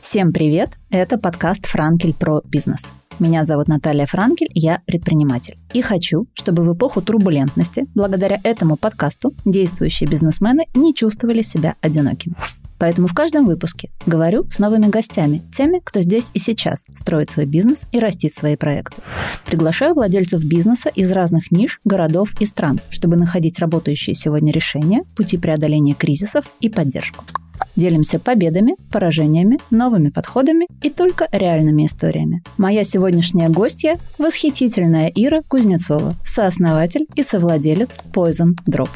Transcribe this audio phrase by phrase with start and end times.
[0.00, 0.70] Всем привет!
[0.90, 2.92] Это подкаст «Франкель про бизнес».
[3.18, 5.58] Меня зовут Наталья Франкель, я предприниматель.
[5.72, 12.36] И хочу, чтобы в эпоху турбулентности, благодаря этому подкасту, действующие бизнесмены не чувствовали себя одинокими.
[12.78, 17.46] Поэтому в каждом выпуске говорю с новыми гостями, теми, кто здесь и сейчас строит свой
[17.46, 19.02] бизнес и растит свои проекты.
[19.46, 25.38] Приглашаю владельцев бизнеса из разных ниш, городов и стран, чтобы находить работающие сегодня решения, пути
[25.38, 27.24] преодоления кризисов и поддержку.
[27.76, 32.42] Делимся победами, поражениями, новыми подходами и только реальными историями.
[32.56, 38.90] Моя сегодняшняя гостья– восхитительная Ира Кузнецова, сооснователь и совладелец Poison Drop.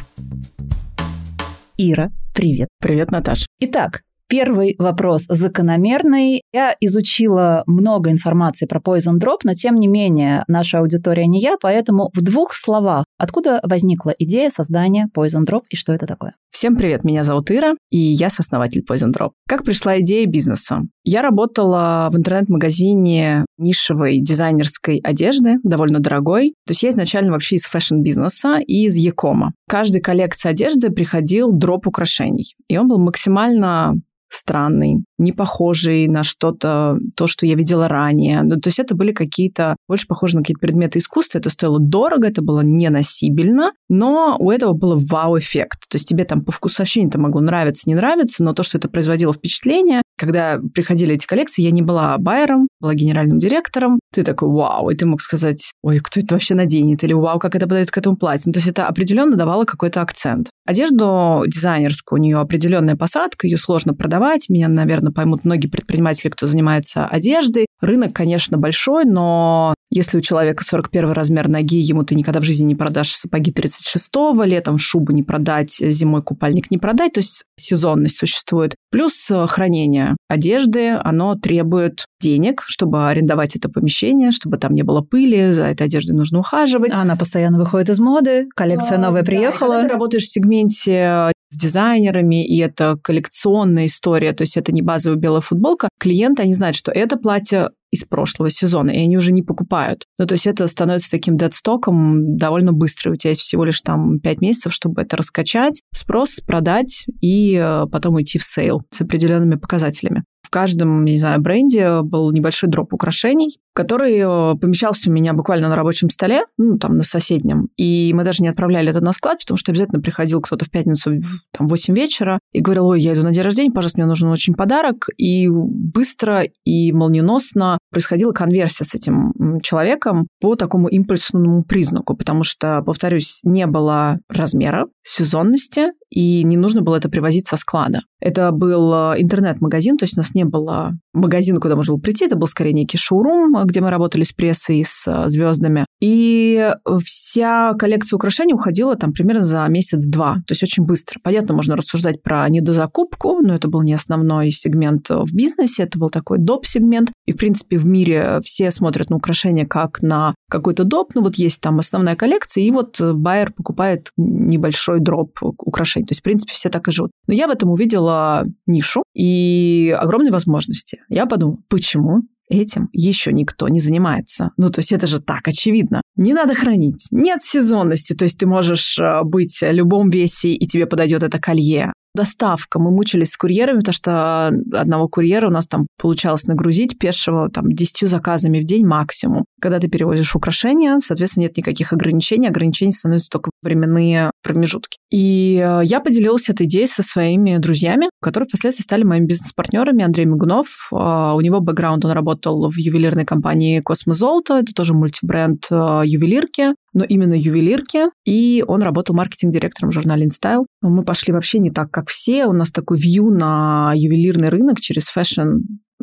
[1.79, 2.69] Ира, привет.
[2.81, 3.47] Привет, Наташ.
[3.61, 6.41] Итак, Первый вопрос закономерный.
[6.55, 11.57] Я изучила много информации про Poison Drop, но тем не менее наша аудитория не я,
[11.61, 16.35] поэтому в двух словах, откуда возникла идея создания Poison Drop и что это такое?
[16.51, 19.33] Всем привет, меня зовут Ира, и я сооснователь Poison Drop.
[19.47, 20.81] Как пришла идея бизнеса?
[21.05, 26.55] Я работала в интернет-магазине нишевой дизайнерской одежды, довольно дорогой.
[26.67, 29.53] То есть я изначально вообще из фэшн-бизнеса и из e-com а.
[29.69, 32.55] Каждой коллекции одежды приходил дроп украшений.
[32.69, 33.93] И он был максимально
[34.35, 38.43] странный, не похожий на что-то, то, что я видела ранее.
[38.43, 41.39] Ну, то есть это были какие-то, больше похожи на какие-то предметы искусства.
[41.39, 45.89] Это стоило дорого, это было неносибельно, но у этого был вау-эффект.
[45.89, 48.89] То есть тебе там по вкусовщине это могло нравиться, не нравиться, но то, что это
[48.89, 53.99] производило впечатление, когда приходили эти коллекции, я не была байером, была генеральным директором.
[54.13, 57.03] Ты такой, вау, и ты мог сказать, ой, кто это вообще наденет?
[57.05, 58.45] Или вау, как это подойдет к этому платью?
[58.47, 60.51] Ну, то есть это определенно давало какой-то акцент.
[60.65, 64.49] Одежду дизайнерскую, у нее определенная посадка, ее сложно продавать.
[64.49, 67.67] Меня, наверное, поймут многие предприниматели, кто занимается одеждой.
[67.81, 72.65] Рынок, конечно, большой, но если у человека 41 размер ноги, ему ты никогда в жизни
[72.65, 78.17] не продашь сапоги 36-го, летом шубу не продать, зимой купальник не продать, то есть сезонность
[78.17, 78.75] существует.
[78.91, 85.03] Плюс э, хранение одежды, оно требует денег, чтобы арендовать это помещение, чтобы там не было
[85.03, 86.93] пыли, за этой одеждой нужно ухаживать.
[86.97, 89.75] Она постоянно выходит из моды, коллекция а, новая приехала.
[89.75, 94.73] Да, когда ты работаешь в сегменте с дизайнерами, и это коллекционная история, то есть это
[94.73, 99.19] не базовая белая футболка, клиенты, они знают, что это платье из прошлого сезона, и они
[99.19, 100.07] уже не покупают.
[100.19, 103.13] Ну, то есть это становится таким deadstock ом довольно быстро.
[103.13, 107.85] У тебя есть всего лишь там 5 месяцев, чтобы это раскачать, спрос, продать и э,
[107.93, 113.59] потом уйти в сейл с определенными показателями каждом, не знаю, бренде был небольшой дроп украшений,
[113.75, 117.69] который э, помещался у меня буквально на рабочем столе, ну, там, на соседнем.
[117.77, 121.11] И мы даже не отправляли это на склад, потому что обязательно приходил кто-то в пятницу
[121.11, 124.29] в там, 8 вечера и говорил, ой, я иду на день рождения, пожалуйста, мне нужен
[124.29, 125.07] очень подарок.
[125.17, 129.33] И быстро и молниеносно происходила конверсия с этим
[129.63, 136.83] человеком по такому импульсному признаку, потому что, повторюсь, не было размера, сезонности, и не нужно
[136.83, 138.03] было это привозить со склада.
[138.21, 142.27] Это был э, интернет-магазин, то есть у нас не было магазина, куда можно было прийти,
[142.27, 145.87] это был скорее некий шоурум, где мы работали с прессой с э, звездами.
[146.01, 146.71] И
[147.05, 151.19] вся коллекция украшений уходила там примерно за месяц-два, то есть очень быстро.
[151.23, 156.11] Понятно, можно рассуждать про недозакупку, но это был не основной сегмент в бизнесе, это был
[156.11, 157.11] такой доп-сегмент.
[157.25, 161.37] И, в принципе, в мире все смотрят на украшения как на какой-то доп, ну вот
[161.37, 166.02] есть там основная коллекция, и вот байер покупает небольшой дроп украшений.
[166.05, 167.11] То есть, в принципе, все так и живут.
[167.27, 171.01] Но я в этом увидела нишу и огромные возможности.
[171.09, 174.51] Я подумала, почему этим еще никто не занимается.
[174.57, 176.03] Ну, то есть это же так очевидно.
[176.17, 177.09] Не надо хранить.
[177.11, 178.15] Нет сезонности.
[178.15, 181.93] То есть ты можешь э, быть в любом весе, и тебе подойдет это колье.
[182.15, 182.79] Доставка.
[182.79, 187.73] Мы мучились с курьерами, потому что одного курьера у нас там получалось нагрузить пешего там
[187.73, 189.45] 10 заказами в день максимум.
[189.61, 192.49] Когда ты перевозишь украшения, соответственно, нет никаких ограничений.
[192.49, 194.99] Ограничения становятся только временные промежутки.
[195.11, 200.05] И э, я поделилась этой идеей со своими друзьями, которые впоследствии стали моими бизнес-партнерами.
[200.05, 205.67] Андрей Мигунов, э, у него бэкграунд, он работал в ювелирной компании «Космозолото», это тоже мультибренд
[205.71, 210.65] э, ювелирки но именно ювелирки, и он работал маркетинг-директором в журнале InStyle.
[210.83, 212.47] Мы пошли вообще не так, как все.
[212.47, 215.59] У нас такой view на ювелирный рынок через фэшн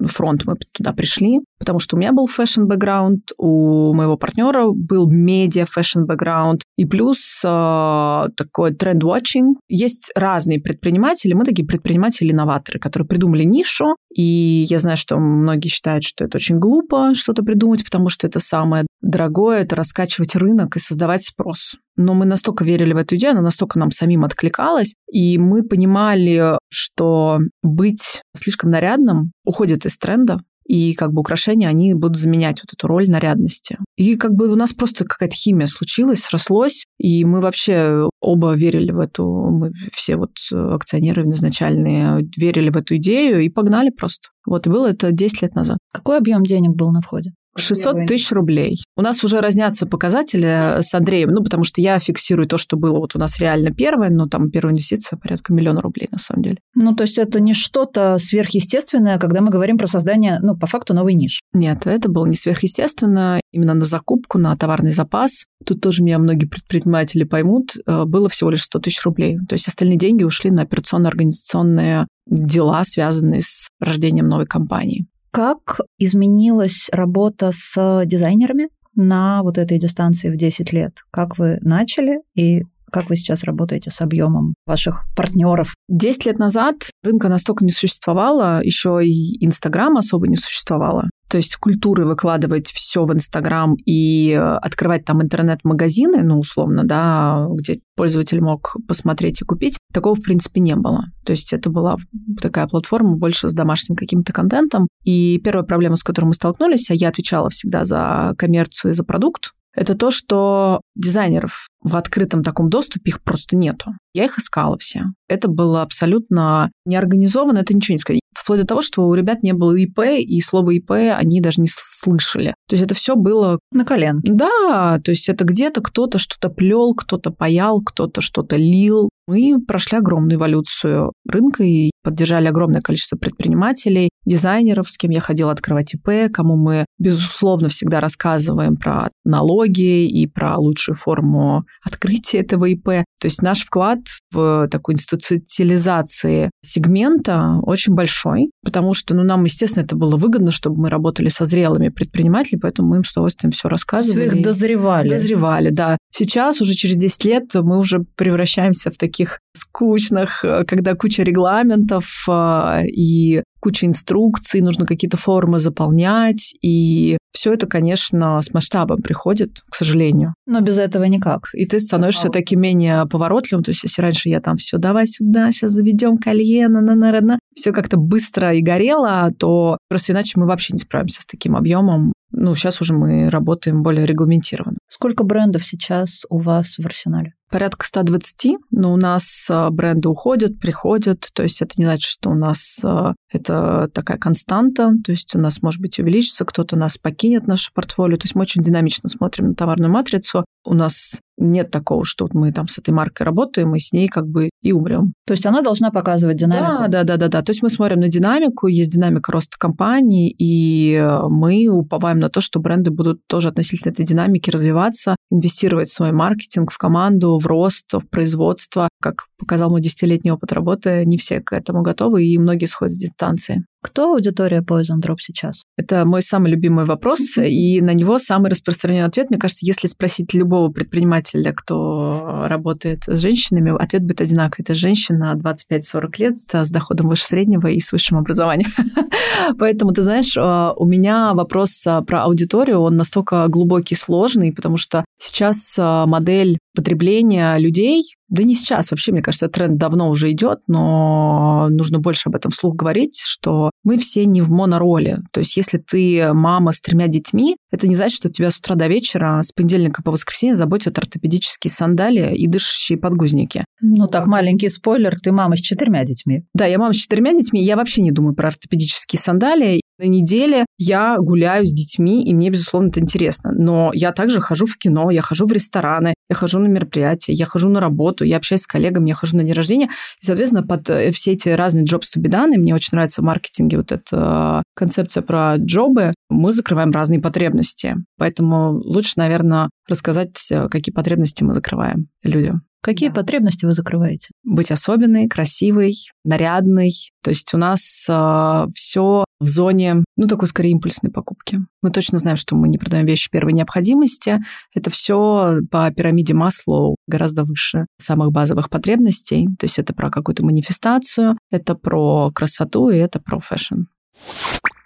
[0.07, 5.65] фронт мы туда пришли, потому что у меня был фэшн-бэкграунд, у моего партнера был медиа
[5.65, 9.55] фэшн-бэкграунд, и плюс э, такой trendwatching.
[9.67, 16.03] Есть разные предприниматели, мы такие предприниматели-инноваторы, которые придумали нишу, и я знаю, что многие считают,
[16.03, 20.79] что это очень глупо что-то придумать, потому что это самое дорогое, это раскачивать рынок и
[20.79, 21.75] создавать спрос.
[21.95, 26.57] Но мы настолько верили в эту идею, она настолько нам самим откликалась, и мы понимали,
[26.69, 32.71] что быть слишком нарядным уходит из тренда, и как бы украшения, они будут заменять вот
[32.71, 33.79] эту роль нарядности.
[33.97, 38.91] И как бы у нас просто какая-то химия случилась, срослось, и мы вообще оба верили
[38.91, 44.29] в эту, мы все вот акционеры изначальные верили в эту идею и погнали просто.
[44.45, 45.79] Вот, и было это 10 лет назад.
[45.91, 47.31] Какой объем денег был на входе?
[47.59, 48.77] 600 тысяч рублей.
[48.95, 52.99] У нас уже разнятся показатели с Андреем, ну, потому что я фиксирую то, что было
[52.99, 56.57] вот у нас реально первое, но там первая инвестиция порядка миллиона рублей, на самом деле.
[56.75, 60.93] Ну, то есть это не что-то сверхъестественное, когда мы говорим про создание, ну, по факту,
[60.93, 61.39] новой ниши.
[61.53, 63.39] Нет, это было не сверхъестественно.
[63.51, 65.45] Именно на закупку, на товарный запас.
[65.65, 67.75] Тут тоже меня многие предприниматели поймут.
[67.85, 69.37] Э, было всего лишь 100 тысяч рублей.
[69.47, 75.07] То есть остальные деньги ушли на операционно-организационные дела, связанные с рождением новой компании.
[75.31, 81.03] Как изменилась работа с дизайнерами на вот этой дистанции в 10 лет?
[81.11, 85.73] Как вы начали и как вы сейчас работаете с объемом ваших партнеров?
[85.87, 91.09] Десять лет назад рынка настолько не существовало, еще и Инстаграм особо не существовало.
[91.29, 97.45] То есть культуры выкладывать все в Инстаграм и э, открывать там интернет-магазины, ну, условно, да,
[97.51, 101.05] где пользователь мог посмотреть и купить, такого, в принципе, не было.
[101.23, 101.97] То есть это была
[102.41, 104.87] такая платформа больше с домашним каким-то контентом.
[105.03, 109.03] И первая проблема, с которой мы столкнулись, а я отвечала всегда за коммерцию и за
[109.03, 113.91] продукт, это то, что дизайнеров в открытом таком доступе их просто нету.
[114.13, 115.03] Я их искала все.
[115.27, 118.19] Это было абсолютно неорганизовано, это ничего не сказать.
[118.35, 121.67] Вплоть до того, что у ребят не было ИП, и слово ИП они даже не
[121.69, 122.55] слышали.
[122.67, 123.59] То есть это все было...
[123.71, 124.31] На коленке.
[124.33, 129.09] Да, то есть это где-то кто-то что-то плел, кто-то паял, кто-то что-то лил.
[129.29, 135.51] Мы прошли огромную эволюцию рынка и поддержали огромное количество предпринимателей, дизайнеров, с кем я ходила
[135.51, 142.65] открывать ИП, кому мы, безусловно, всегда рассказываем про налоги и про лучшую форму открытия этого
[142.65, 143.03] ИП.
[143.19, 143.99] То есть наш вклад
[144.31, 150.81] в такую институциализации сегмента очень большой, потому что ну, нам, естественно, это было выгодно, чтобы
[150.81, 154.29] мы работали со зрелыми предпринимателями, поэтому мы им с удовольствием все рассказывали.
[154.29, 155.09] Вы их дозревали.
[155.09, 155.97] Дозревали, да.
[156.11, 162.25] Сейчас, уже через 10 лет, мы уже превращаемся в таких скучных, э, когда куча регламентов
[162.27, 169.61] э, и куча инструкций, нужно какие-то формы заполнять, и все это, конечно, с масштабом приходит,
[169.69, 170.33] к сожалению.
[170.45, 171.49] Но без этого никак.
[171.53, 173.63] И ты становишься таким менее поворотливым.
[173.63, 177.21] То есть, если раньше я там все, давай сюда, сейчас заведем колье, на на на
[177.21, 181.55] на все как-то быстро и горело, то просто иначе мы вообще не справимся с таким
[181.55, 182.13] объемом.
[182.31, 184.77] Ну, сейчас уже мы работаем более регламентированно.
[184.87, 187.33] Сколько брендов сейчас у вас в арсенале?
[187.49, 192.29] порядка 120, но у нас а, бренды уходят, приходят, то есть это не значит, что
[192.29, 196.97] у нас а, это такая константа, то есть у нас, может быть, увеличится, кто-то нас
[196.97, 201.71] покинет, наше портфолио, то есть мы очень динамично смотрим на товарную матрицу, у нас нет
[201.71, 204.71] такого, что вот мы там с этой маркой работаем, и с ней как бы и
[204.71, 205.13] умрем.
[205.25, 206.83] То есть она должна показывать динамику?
[206.83, 207.41] Да, да, да, да, да.
[207.41, 212.41] То есть мы смотрим на динамику, есть динамика роста компании, и мы уповаем на то,
[212.41, 217.45] что бренды будут тоже относительно этой динамики развиваться, инвестировать в свой маркетинг, в команду, в
[217.45, 218.89] рост, в производство.
[219.01, 222.97] Как показал мой десятилетний опыт работы, не все к этому готовы, и многие сходят с
[222.97, 223.65] дистанции.
[223.81, 225.63] Кто аудитория Poison Drop сейчас?
[225.77, 229.29] Это мой самый любимый вопрос, и на него самый распространенный ответ.
[229.29, 234.65] Мне кажется, если спросить любого предпринимателя, кто работает с женщинами, ответ будет одинаковый.
[234.65, 238.69] Это женщина 25-40 лет с доходом выше среднего и с высшим образованием.
[239.57, 244.75] Поэтому, ты знаешь, а, у меня вопрос а, про аудиторию, он настолько глубокий, сложный, потому
[244.75, 250.31] что сейчас а, модель потребления людей, да не сейчас, вообще, мне кажется, тренд давно уже
[250.31, 255.17] идет, но нужно больше об этом вслух говорить, что мы все не в монороли.
[255.31, 258.75] То есть если ты мама с тремя детьми, это не значит, что тебя с утра
[258.75, 263.65] до вечера, с понедельника по воскресенье заботят ортопедические сандалии и дышащие подгузники.
[263.81, 266.43] Ну так, маленький спойлер, ты мама с четырьмя детьми.
[266.53, 269.81] Да, я мама с четырьмя детьми, я вообще не думаю про ортопедические сандалии.
[269.99, 273.51] На неделе я гуляю с детьми, и мне, безусловно, это интересно.
[273.53, 277.45] Но я также хожу в кино, я хожу в рестораны, я хожу на мероприятия, я
[277.45, 279.89] хожу на работу, я общаюсь с коллегами, я хожу на день рождения.
[280.21, 283.21] И, соответственно, под э, все эти разные jobs to be done, и мне очень нравится
[283.21, 287.95] в маркетинге вот эта концепция про джобы, мы закрываем разные потребности.
[288.17, 292.61] Поэтому лучше, наверное, рассказать, э, какие потребности мы закрываем людям.
[292.81, 293.15] Какие да.
[293.15, 294.29] потребности вы закрываете?
[294.43, 295.93] Быть особенной, красивой,
[296.23, 296.91] нарядной.
[297.23, 301.59] То есть у нас э, все в зоне, ну, такой скорее импульсной покупки.
[301.81, 304.39] Мы точно знаем, что мы не продаем вещи первой необходимости.
[304.73, 309.47] Это все по пирамиде Маслоу гораздо выше самых базовых потребностей.
[309.59, 313.83] То есть это про какую-то манифестацию, это про красоту и это про фэшн.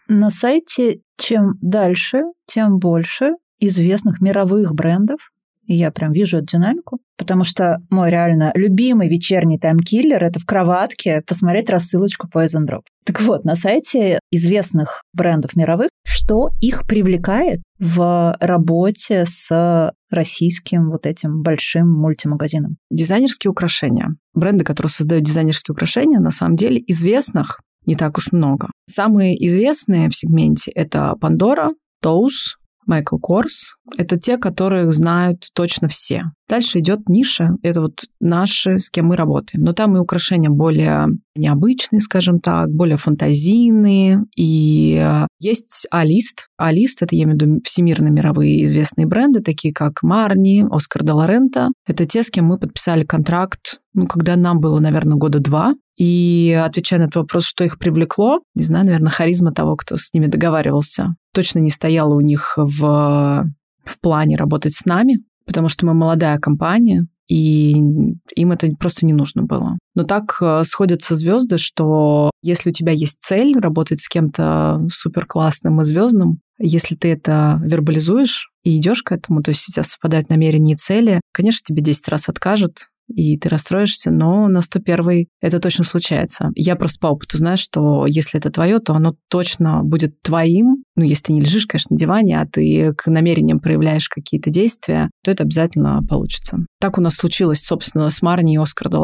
[0.07, 5.31] На сайте чем дальше, тем больше известных мировых брендов,
[5.65, 10.45] и я прям вижу эту динамику, потому что мой реально любимый вечерний таймкиллер— это в
[10.45, 12.81] кроватке посмотреть рассылочку Poison Drop.
[13.05, 21.05] Так вот, на сайте известных брендов мировых, что их привлекает в работе с российским вот
[21.05, 22.77] этим большим мультимагазином?
[22.89, 24.15] Дизайнерские украшения.
[24.33, 28.69] Бренды, которые создают дизайнерские украшения, на самом деле известных не так уж много.
[28.89, 31.71] Самые известные в сегменте это Pandora,
[32.03, 32.55] Toes,
[32.85, 33.73] Майкл Корс.
[33.97, 36.23] Это те, которых знают точно все.
[36.47, 37.51] Дальше идет ниша.
[37.63, 39.63] Это вот наши, с кем мы работаем.
[39.63, 44.23] Но там и украшения более необычные, скажем так, более фантазийные.
[44.35, 46.47] И э, есть А-лист.
[46.57, 51.11] А-лист— это, я имею в виду, всемирно мировые известные бренды, такие как Марни, Оскар де
[51.11, 51.69] Лорента.
[51.87, 55.75] Это те, с кем мы подписали контракт, ну, когда нам было, наверное, года два.
[55.97, 60.11] И отвечая на этот вопрос, что их привлекло, не знаю, наверное, харизма того, кто с
[60.13, 63.45] ними договаривался, точно не стояла у них в,
[63.83, 69.13] в плане работать с нами, потому что мы молодая компания, и им это просто не
[69.13, 69.77] нужно было.
[69.95, 75.25] Но так э, сходятся звезды, что если у тебя есть цель работать с кем-то супер
[75.25, 79.83] классным и звездным, если ты это вербализуешь и идешь к этому, то есть у тебя
[79.83, 85.27] совпадают намерения и цели, конечно, тебе 10 раз откажут, и ты расстроишься, но на 101
[85.41, 86.51] это точно случается.
[86.55, 90.83] Я просто по опыту знаю, что если это твое, то оно точно будет твоим.
[90.95, 95.09] Ну, если ты не лежишь, конечно, на диване, а ты к намерениям проявляешь какие-то действия,
[95.23, 96.59] то это обязательно получится.
[96.79, 98.97] Так у нас случилось, собственно, с Марни и Оскар де.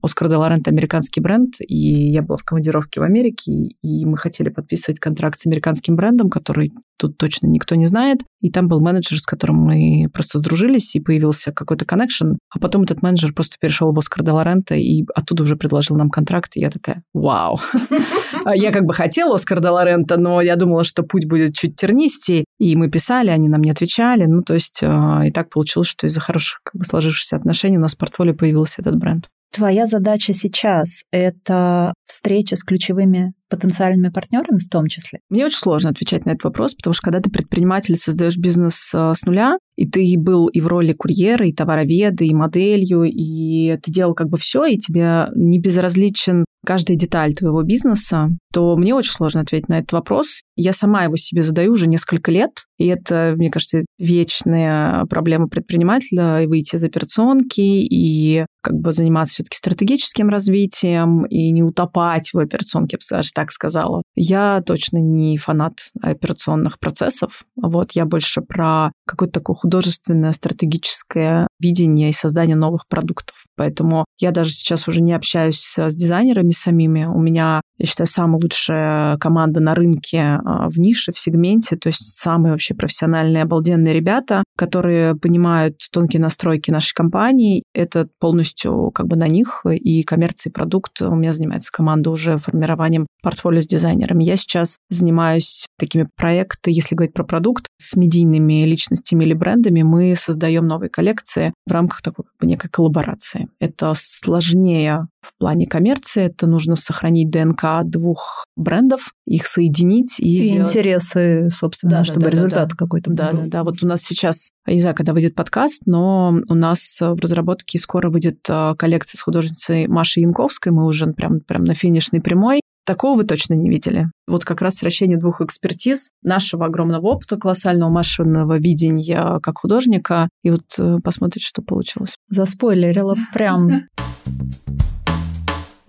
[0.00, 3.52] Оскар де американский бренд, и я была в командировке в Америке,
[3.82, 8.18] и мы хотели подписывать контракт с американским брендом, который тут точно никто не знает.
[8.40, 12.34] И там был менеджер, с которым мы просто сдружились, и появился какой-то коннекшн.
[12.50, 16.56] А потом этот менеджер просто перешел в Оскар де и оттуда уже предложил нам контракт,
[16.56, 17.58] и я такая, вау.
[18.44, 22.44] А я как бы хотела Оскар де но я думала, что путь будет чуть тернистее,
[22.58, 24.24] и мы писали, они нам не отвечали.
[24.24, 27.82] Ну, то есть а, и так получилось, что из-за хороших как бы, сложившихся отношений у
[27.82, 29.28] нас в портфолио появился этот бренд.
[29.50, 35.20] Твоя задача сейчас— это встреча с ключевыми потенциальными партнерами в том числе?
[35.30, 39.12] Мне очень сложно отвечать на этот вопрос, потому что когда ты предприниматель, создаешь бизнес э,
[39.14, 43.90] с нуля, и ты был и в роли курьера, и товароведа, и моделью, и ты
[43.90, 49.12] делал как бы все, и тебе не безразличен каждая деталь твоего бизнеса, то мне очень
[49.12, 50.42] сложно ответить на этот вопрос.
[50.54, 56.42] Я сама его себе задаю уже несколько лет, и это, мне кажется, вечная проблема предпринимателя,
[56.42, 62.38] и выйти из операционки, и как бы заниматься все-таки стратегическим развитием, и не утопать в
[62.38, 64.02] операционке, я бы даже так сказала.
[64.14, 67.44] Я точно не фанат операционных процессов.
[67.56, 73.44] Вот я больше про какое-то такое художественное, стратегическое видение и создание новых продуктов.
[73.56, 77.04] Поэтому я даже сейчас уже не общаюсь с дизайнерами самими.
[77.06, 81.88] У меня, я считаю, самая лучшая команда на рынке а, в нише, в сегменте, то
[81.88, 87.62] есть самые вообще профессиональные, обалденные ребята, которые понимают тонкие настройки нашей компании.
[87.74, 91.00] Это полностью как бы на них и коммерции продукт.
[91.00, 94.24] У меня занимается команда уже формированием портфолио с дизайнерами.
[94.24, 99.82] Я сейчас занимаюсь такими проектами, если говорить про продукт, с медийными личностями или брендами.
[99.82, 103.48] Мы создаем новые коллекции в рамках такой как бы некой коллаборации.
[103.60, 106.24] Это сложнее в плане коммерции.
[106.24, 110.68] Это нужно сохранить ДНК двух брендов, их соединить и, и сделать...
[110.68, 113.38] интересы, собственно, да, чтобы да, результат да, какой-то да, был.
[113.42, 116.98] Да, да, вот у нас сейчас, я не знаю, когда выйдет подкаст, но у нас
[117.00, 120.72] в разработке скоро выйдет а, коллекция с художницей Машей Янковской.
[120.72, 122.60] Мы уже прям, прям на финишной прямой.
[122.88, 124.06] Такого вы точно не видели.
[124.26, 130.50] Вот как раз сращение двух экспертиз, нашего огромного опыта, колоссального машинного видения как художника, и
[130.50, 132.16] вот э, посмотрите, что получилось.
[132.30, 133.88] Заспойлерила прям.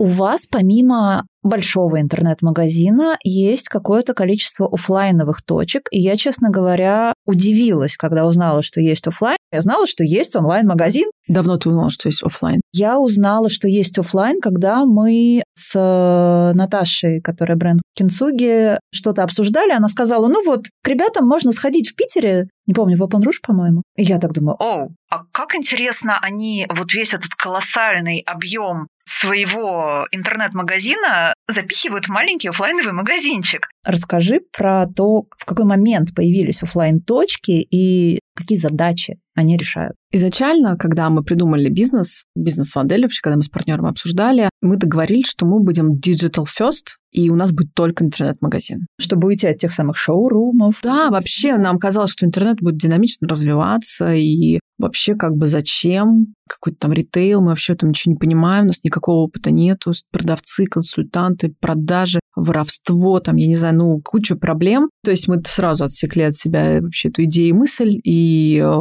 [0.01, 5.89] У вас помимо большого интернет-магазина есть какое-то количество офлайновых точек.
[5.91, 9.37] И я, честно говоря, удивилась, когда узнала, что есть офлайн.
[9.51, 11.09] Я знала, что есть онлайн-магазин.
[11.27, 12.61] Давно ты узнала, что есть офлайн?
[12.71, 19.71] Я узнала, что есть офлайн, когда мы с Наташей, которая бренд Кинцуги, что-то обсуждали.
[19.71, 23.41] Она сказала, ну вот, к ребятам можно сходить в Питере, не помню, в Open Rouge,
[23.45, 23.81] по-моему.
[23.97, 30.07] И я так думаю, о, а как интересно они вот весь этот колоссальный объем своего
[30.11, 33.67] интернет-магазина запихивают в маленький офлайновый магазинчик.
[33.83, 39.95] Расскажи про то, в какой момент появились офлайн точки и какие задачи они решают.
[40.11, 45.45] Изначально, когда мы придумали бизнес, бизнес-модель вообще, когда мы с партнером обсуждали, мы договорились, что
[45.45, 48.87] мы будем digital first, и у нас будет только интернет-магазин.
[48.99, 50.79] Чтобы уйти от тех самых шоурумов.
[50.83, 56.79] Да, вообще нам казалось, что интернет будет динамично развиваться, и вообще как бы зачем какой-то
[56.79, 61.53] там ритейл, мы вообще там ничего не понимаем, у нас никакого опыта нету, продавцы, консультанты,
[61.59, 64.89] продажи, воровство, там, я не знаю, ну, куча проблем.
[65.03, 68.79] То есть мы сразу отсекли от себя вообще эту идею и мысль, и э,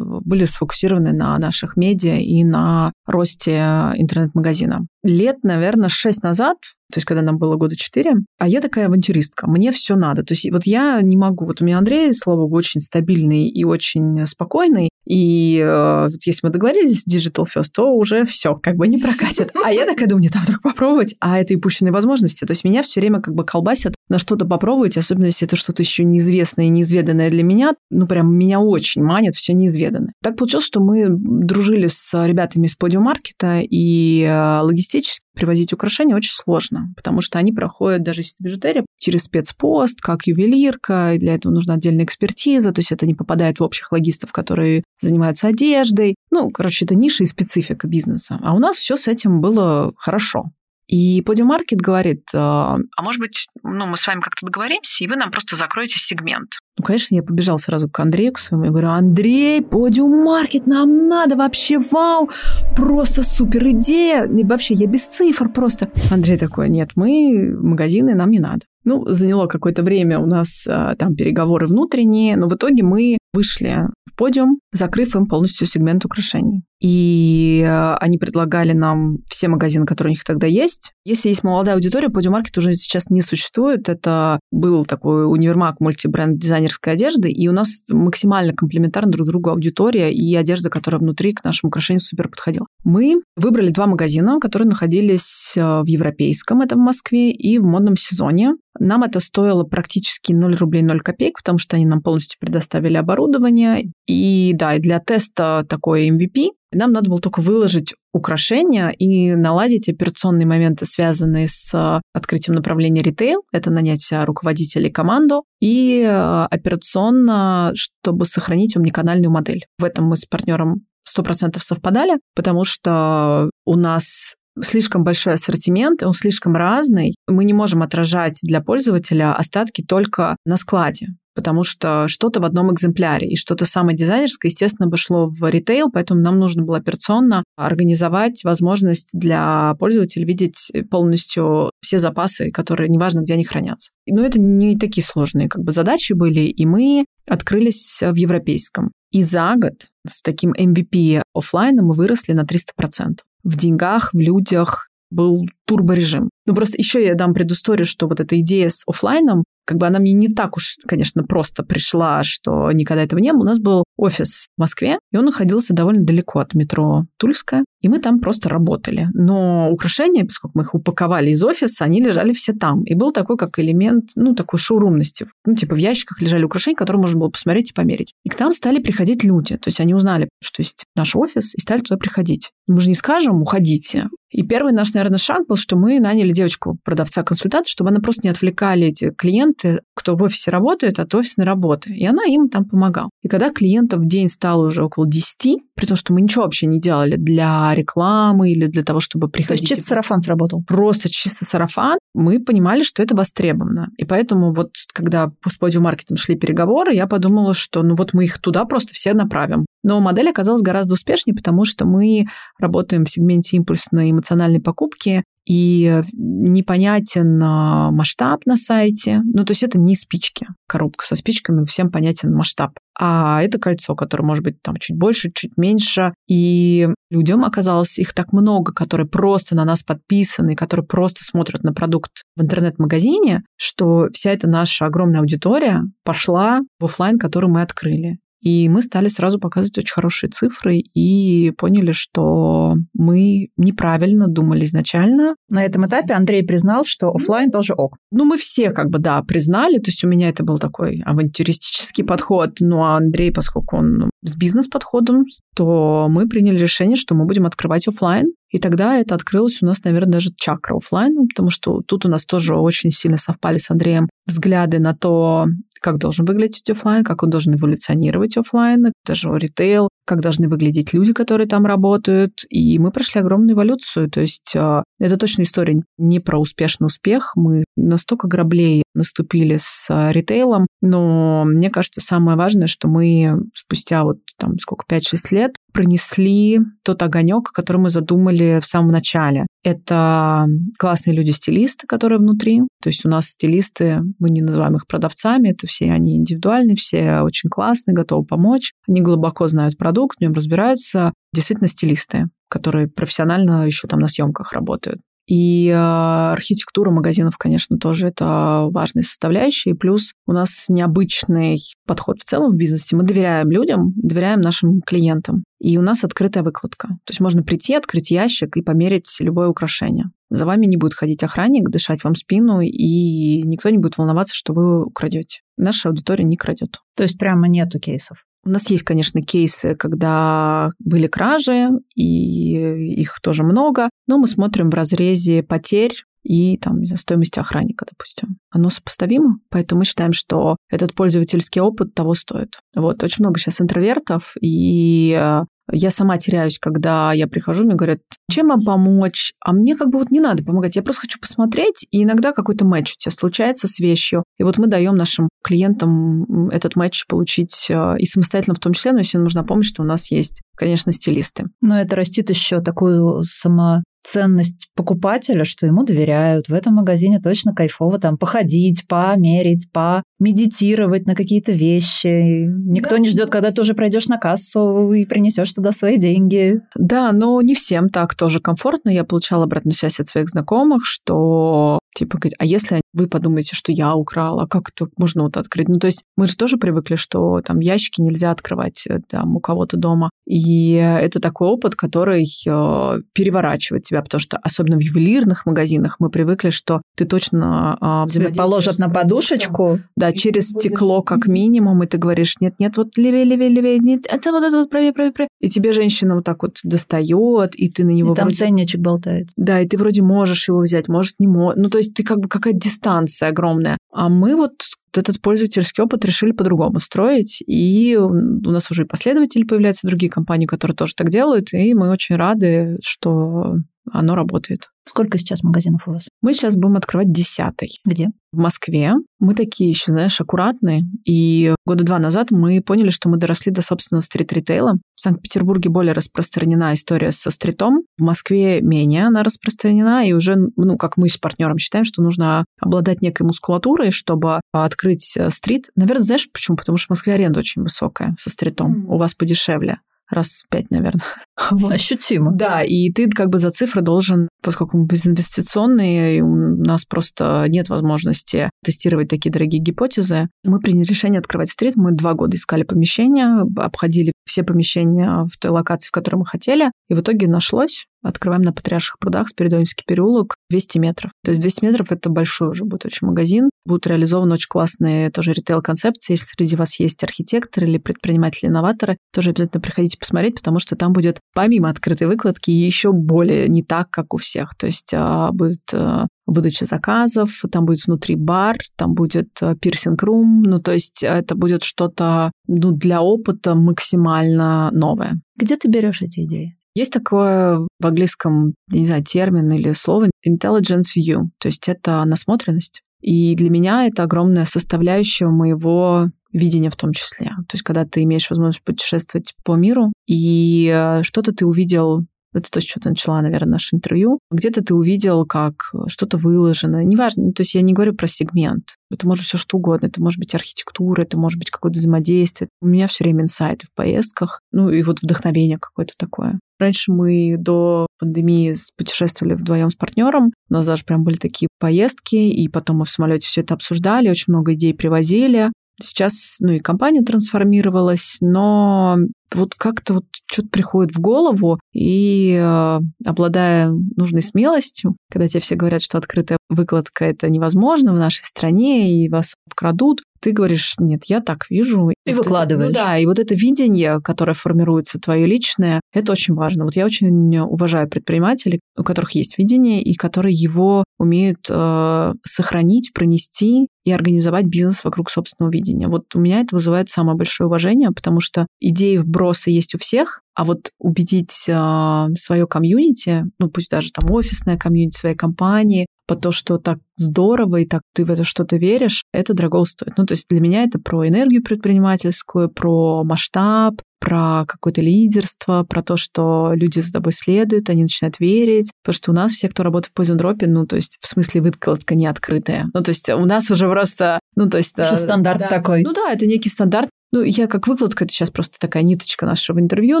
[0.24, 4.86] были сфокусированы на наших медиа и на росте интернет-магазина.
[5.04, 6.56] Лет, наверное, шесть назад,
[6.92, 10.22] то есть когда нам было года четыре, а я такая авантюристка, мне все надо.
[10.22, 13.64] То есть вот я не могу, вот у меня Андрей, слава богу, очень стабильный и
[13.64, 18.98] очень спокойный, и э, если мы договорились Digital First, то уже все, как бы не
[18.98, 19.50] прокатит.
[19.62, 22.44] А я такая думаю, нет, а вдруг попробовать, а это и упущенные возможности.
[22.44, 25.82] То есть меня все время как бы колбасят на что-то попробовать, особенно если это что-то
[25.82, 27.74] еще неизвестное и неизведанное для меня.
[27.90, 30.12] Ну, прям меня очень манит все неизведанное.
[30.22, 36.34] Так получилось, что мы дружили с ребятами из подиумаркета, и э, логистически привозить украшения очень
[36.34, 41.52] сложно, потому что они проходят, даже если бижутерия, через спецпост, как ювелирка, и для этого
[41.52, 46.14] нужна отдельная экспертиза, то есть это не попадает в общих логистов, которые занимаются одеждой.
[46.30, 48.38] Ну, короче, это ниша и специфика бизнеса.
[48.42, 50.44] А у нас все с этим было хорошо.
[50.86, 55.16] И Market говорит, а, а может быть, ну, мы с вами как-то договоримся, и вы
[55.16, 56.58] нам просто закроете сегмент.
[56.76, 61.36] Ну, конечно, я побежал сразу к Андрею, к своему, и говорю, Андрей, Market нам надо,
[61.36, 62.30] вообще вау,
[62.76, 65.90] просто супер идея, и вообще я без цифр просто.
[66.10, 68.66] Андрей такой, нет, мы магазины, нам не надо.
[68.84, 73.88] Ну, заняло какое-то время у нас а, там переговоры внутренние, но в итоге мы вышли
[74.04, 76.62] в подиум, закрыв им полностью сегмент украшений.
[76.84, 80.92] И а, они предлагали нам все магазины, которые у них тогда есть.
[81.06, 83.88] Если есть молодая аудитория, подиум-маркет уже сейчас не существует.
[83.88, 90.12] Это был такой универмаг мультибренд дизайнерской одежды, и у нас максимально комплементарно друг другу аудитория
[90.12, 92.66] и одежда, которая внутри к нашему украшению супер подходила.
[92.84, 97.96] Мы выбрали два магазина, которые находились а, в Европейском, это в Москве, и в модном
[97.96, 98.56] сезоне.
[98.78, 103.90] Нам это стоило практически 0 рублей 0 копеек, потому что они нам полностью предоставили оборудование.
[104.06, 109.88] И да, и для теста такой MVP нам надо было только выложить украшения и наладить
[109.88, 113.42] операционные моменты, связанные с открытием направления ритейл.
[113.52, 119.66] Это нанять руководителей команду и э, операционно, чтобы сохранить умниканальную модель.
[119.78, 126.12] В этом мы с партнером 100% совпадали, потому что у нас слишком большой ассортимент, он
[126.12, 127.14] слишком разный.
[127.26, 132.72] Мы не можем отражать для пользователя остатки только на складе потому что что-то в одном
[132.72, 137.42] экземпляре, и что-то самое дизайнерское, естественно, бы шло в ритейл, поэтому нам нужно было операционно
[137.56, 143.90] организовать возможность для пользователя видеть полностью все запасы, которые, неважно, где они хранятся.
[144.06, 148.92] Но это не такие сложные как бы задачи были, и мы открылись в европейском.
[149.10, 154.90] И за год с таким MVP офлайном мы выросли на 300% в деньгах, в людях
[155.10, 156.30] был турборежим.
[156.46, 159.98] Ну, просто еще я дам предысторию, что вот эта идея с офлайном, как бы она
[159.98, 163.42] мне не так уж, конечно, просто пришла, что никогда этого не было.
[163.42, 167.88] У нас был офис в Москве, и он находился довольно далеко от метро Тульская, и
[167.88, 169.08] мы там просто работали.
[169.14, 172.82] Но украшения, поскольку мы их упаковали из офиса, они лежали все там.
[172.84, 175.28] И был такой как элемент, ну, такой шоурумности.
[175.46, 178.12] Ну, типа в ящиках лежали украшения, которые можно было посмотреть и померить.
[178.24, 179.56] И к нам стали приходить люди.
[179.56, 182.50] То есть они узнали, что есть наш офис, и стали туда приходить.
[182.66, 184.08] Мы же не скажем, уходите.
[184.30, 188.30] И первый наш, наверное, шаг был, что мы наняли девочку, продавца-консультанта, чтобы она просто не
[188.30, 191.94] отвлекали эти клиенты, кто в офисе работает, от офисной работы.
[191.94, 193.10] И она им там помогала.
[193.22, 196.66] И когда клиентов в день стало уже около 10, при том, что мы ничего вообще
[196.66, 199.68] не делали для рекламы или для того, чтобы приходить...
[199.68, 200.62] То есть чисто сарафан сработал?
[200.66, 201.98] Просто чисто сарафан.
[202.14, 203.88] Мы понимали, что это востребовано.
[203.96, 208.38] И поэтому вот, когда с подиум-маркетом шли переговоры, я подумала, что ну вот мы их
[208.40, 209.66] туда просто все направим.
[209.82, 212.26] Но модель оказалась гораздо успешнее, потому что мы
[212.58, 219.20] работаем в сегменте импульсной эмоциональной покупки, и непонятен а, масштаб на сайте.
[219.24, 220.46] Ну, то есть это не спички.
[220.66, 222.72] Коробка со спичками, всем понятен масштаб.
[222.98, 226.14] А это кольцо, которое может быть там чуть больше, чуть меньше.
[226.28, 231.72] И людям оказалось их так много, которые просто на нас подписаны, которые просто смотрят на
[231.72, 238.18] продукт в интернет-магазине, что вся эта наша огромная аудитория пошла в офлайн, который мы открыли.
[238.44, 245.34] И мы стали сразу показывать очень хорошие цифры и поняли, что мы неправильно думали изначально.
[245.48, 247.96] На этом этапе Андрей признал, что офлайн тоже ок.
[248.10, 249.78] Ну, мы все как бы, да, признали.
[249.78, 252.58] То есть у меня это был такой авантюристический подход.
[252.60, 255.24] Ну, а Андрей, поскольку он с бизнес-подходом,
[255.56, 258.26] то мы приняли решение, что мы будем открывать офлайн.
[258.50, 262.24] И тогда это открылось у нас, наверное, даже чакра офлайн, потому что тут у нас
[262.24, 265.46] тоже очень сильно совпали с Андреем взгляды на то,
[265.84, 271.12] как должен выглядеть офлайн, как он должен эволюционировать офлайн, даже ритейл, как должны выглядеть люди,
[271.12, 272.46] которые там работают.
[272.48, 274.10] И мы прошли огромную эволюцию.
[274.10, 277.32] То есть э, это точно история не про успешный успех.
[277.36, 284.04] Мы настолько граблей наступили с э, ритейлом, но мне кажется, самое важное, что мы спустя
[284.04, 289.44] вот там сколько, 5-6 лет пронесли тот огонек, который мы задумали в самом начале.
[289.64, 290.46] Это
[290.78, 292.60] классные люди-стилисты, которые внутри.
[292.82, 297.20] То есть у нас стилисты, мы не называем их продавцами, это все они индивидуальные, все
[297.20, 298.72] очень классные, готовы помочь.
[298.86, 301.12] Они глубоко знают продукт, в нем разбираются.
[301.32, 305.00] Действительно стилисты которые профессионально еще там на съемках работают.
[305.26, 309.70] И э, архитектура магазинов, конечно, тоже это важная составляющая.
[309.70, 312.96] И плюс у нас необычный подход в целом в бизнесе.
[312.96, 315.44] Мы доверяем людям, доверяем нашим клиентам.
[315.60, 316.88] И у нас открытая выкладка.
[316.88, 320.10] То есть можно прийти, открыть ящик и померить любое украшение.
[320.28, 324.52] За вами не будет ходить охранник, дышать вам спину, и никто не будет волноваться, что
[324.52, 325.40] вы украдете.
[325.56, 326.80] Наша аудитория не крадет.
[326.96, 328.24] То есть прямо нету кейсов?
[328.44, 334.70] У нас есть, конечно, кейсы, когда были кражи, и их тоже много, но мы смотрим
[334.70, 338.38] в разрезе потерь и там, не знаю, стоимости охранника, допустим.
[338.50, 342.58] Оно сопоставимо, поэтому мы считаем, что этот пользовательский опыт того стоит.
[342.74, 348.00] Вот, очень много сейчас интровертов, и э, я сама теряюсь, когда я прихожу, мне говорят,
[348.30, 349.32] чем вам помочь?
[349.40, 352.64] А мне как бы вот не надо помогать, я просто хочу посмотреть, и иногда какой-то
[352.66, 354.24] матч у тебя случается с вещью.
[354.38, 358.92] И вот мы даем нашим клиентам этот матч получить э, и самостоятельно в том числе,
[358.92, 361.44] но если нужна помощь, то у нас есть, конечно, стилисты.
[361.60, 366.48] Но это растит еще такую само ценность покупателя, что ему доверяют.
[366.48, 372.46] В этом магазине точно кайфово там походить, померить, помедитировать на какие-то вещи.
[372.46, 372.98] Никто да.
[372.98, 376.60] не ждет, когда ты уже пройдешь на кассу и принесешь туда свои деньги.
[376.76, 378.90] Да, но не всем так тоже комфортно.
[378.90, 383.72] Я получала обратную связь от своих знакомых, что Типа говорить, а если вы подумаете, что
[383.72, 385.68] я украла, как это можно вот открыть?
[385.68, 389.40] Ну, то есть мы же тоже привыкли, что там ящики нельзя открывать э, там у
[389.40, 390.10] кого-то дома.
[390.26, 396.08] И это такой опыт, который э, переворачивает тебя, потому что особенно в ювелирных магазинах мы
[396.08, 398.36] привыкли, что ты точно э, взаимодействуешь...
[398.36, 399.80] положат на подушечку.
[399.96, 404.30] Да, через стекло как минимум, и ты говоришь, нет-нет, вот левее, левее, левее, нет, это
[404.30, 405.28] вот это вот правее, правее, правее.
[405.40, 408.12] И тебе женщина вот так вот достает, и ты на него...
[408.12, 408.38] И там вроде...
[408.38, 409.28] ценничек болтает.
[409.36, 411.60] Да, и ты вроде можешь его взять, может, не можешь.
[411.60, 413.78] Ну, то есть ты как бы какая-то дистанция огромная.
[413.92, 414.52] А мы вот
[414.96, 418.10] этот пользовательский опыт решили по-другому строить, и у
[418.50, 422.78] нас уже и последователи появляются, другие компании, которые тоже так делают, и мы очень рады,
[422.82, 423.56] что
[423.90, 424.70] оно работает.
[424.86, 426.04] Сколько сейчас магазинов у вас?
[426.20, 427.80] Мы сейчас будем открывать десятый.
[427.84, 428.08] Где?
[428.32, 428.92] В Москве.
[429.18, 430.82] Мы такие еще, знаешь, аккуратные.
[431.06, 434.74] И года два назад мы поняли, что мы доросли до собственного стрит-ритейла.
[434.94, 437.84] В Санкт-Петербурге более распространена история со стритом.
[437.96, 440.06] В Москве менее она распространена.
[440.06, 445.16] И уже, ну, как мы с партнером считаем, что нужно обладать некой мускулатурой, чтобы открыть
[445.16, 445.70] э, стрит.
[445.76, 446.56] Наверное, знаешь почему?
[446.58, 448.84] Потому что в Москве аренда очень высокая со стритом.
[448.84, 448.94] Mm-hmm.
[448.94, 449.78] У вас подешевле
[450.10, 451.02] раз пять, наверное.
[451.70, 452.32] Ощутимо.
[452.32, 457.46] Да, и ты как бы за цифры должен, поскольку мы безинвестиционные, и у нас просто
[457.48, 461.76] нет возможности тестировать такие дорогие гипотезы, мы приняли решение открывать стрит.
[461.76, 466.70] Мы два года искали помещения, обходили все помещения в той локации, в которой мы хотели,
[466.88, 467.86] и в итоге нашлось.
[468.04, 471.10] Открываем на Патриарших прудах, Спиридонский переулок, 200 метров.
[471.24, 473.50] То есть 200 метров– это большой уже будет очень магазин.
[473.66, 476.12] Будут реализованы очень классные тоже ритейл-концепции.
[476.12, 481.18] Если среди вас есть архитекторы или предприниматели-инноваторы, тоже обязательно приходите посмотреть, потому что там будет
[481.34, 484.54] помимо открытой выкладки еще более не так, как у всех.
[484.56, 489.28] То есть а, будет а, выдача заказов, там будет внутри бар, там будет
[489.60, 495.18] пирсинг-рум, ну, то есть это будет что-то ну, для опыта максимально новое.
[495.36, 496.56] Где ты берешь эти идеи?
[496.74, 502.82] Есть такое в английском, не знаю, термин или слово intelligence view, то есть это насмотренность.
[503.00, 507.26] И для меня это огромная составляющая моего видения в том числе.
[507.26, 512.50] То есть когда ты имеешь возможность путешествовать по миру, и э, что-то ты увидел это
[512.50, 514.18] то, с чего ты начала, наверное, наше интервью.
[514.30, 516.84] Где-то ты увидел, как что-то выложено.
[516.84, 518.76] Неважно, то есть я не говорю про сегмент.
[518.90, 519.86] Это может все что угодно.
[519.86, 522.48] Это может быть архитектура, это может быть какое-то взаимодействие.
[522.60, 524.40] У меня все время инсайты в поездках.
[524.52, 526.38] Ну и вот вдохновение какое-то такое.
[526.58, 530.32] Раньше мы до пандемии путешествовали вдвоем с партнером.
[530.48, 534.08] У нас даже прям были такие поездки, и потом мы в самолете все это обсуждали,
[534.08, 535.50] очень много идей привозили.
[535.82, 538.96] Сейчас, ну и компания трансформировалась, но
[539.34, 545.56] вот как-то вот что-то приходит в голову, и э, обладая нужной смелостью, когда тебе все
[545.56, 551.02] говорят, что открытая выкладка это невозможно в нашей стране, и вас обкрадут, ты говоришь, нет,
[551.04, 551.90] я так вижу.
[552.06, 552.70] И вот выкладываешь.
[552.70, 556.64] Это, ну да, и вот это видение, которое формируется твое личное, это очень важно.
[556.64, 562.94] Вот я очень уважаю предпринимателей, у которых есть видение, и которые его умеют э, сохранить,
[562.94, 565.88] пронести и организовать бизнес вокруг собственного видения.
[565.88, 570.22] Вот у меня это вызывает самое большое уважение, потому что идеи вброса есть у всех,
[570.34, 576.16] а вот убедить э, свое комьюнити, ну пусть даже там офисная комьюнити своей компании, по
[576.16, 579.96] то, что так здорово и так ты в это что-то веришь, это дорого стоит.
[579.96, 585.82] Ну, то есть для меня это про энергию предпринимательскую, про масштаб, про какое-то лидерство, про
[585.82, 588.70] то, что люди за тобой следуют, они начинают верить.
[588.82, 591.94] Потому что у нас все, кто работает в Drop, ну, то есть в смысле выкладка
[591.94, 592.68] не открытая.
[592.74, 594.20] Ну, то есть у нас уже просто...
[594.36, 594.78] Ну, то есть...
[594.78, 595.82] Уже стандарт да, такой.
[595.82, 596.90] Ну да, это некий стандарт.
[597.14, 600.00] Ну, я как выкладка, это сейчас просто такая ниточка нашего интервью,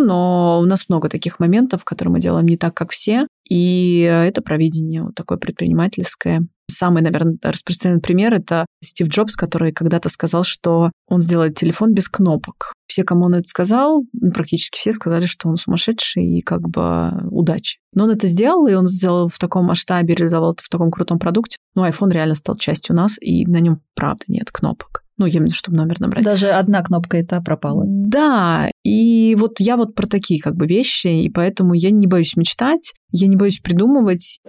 [0.00, 4.42] но у нас много таких моментов, которые мы делаем не так, как все, и это
[4.42, 6.48] провидение вот такое предпринимательское.
[6.68, 12.08] Самый, наверное, распространенный пример— это Стив Джобс, который когда-то сказал, что он сделает телефон без
[12.08, 12.72] кнопок.
[12.88, 17.12] Все, кому он это сказал, ну, практически все сказали, что он сумасшедший и как бы
[17.30, 17.78] удачи.
[17.94, 21.20] Но он это сделал, и он сделал в таком масштабе, реализовал это в таком крутом
[21.20, 21.58] продукте.
[21.76, 25.03] Ну, iPhone реально стал частью нас, и на нем, правда, нет кнопок.
[25.16, 26.24] Ну, именно, чтобы номер набрать.
[26.24, 27.84] Даже одна кнопка и та пропала.
[27.86, 32.36] Да, и вот я вот про такие как бы вещи, и поэтому я не боюсь
[32.36, 34.40] мечтать, я не боюсь придумывать.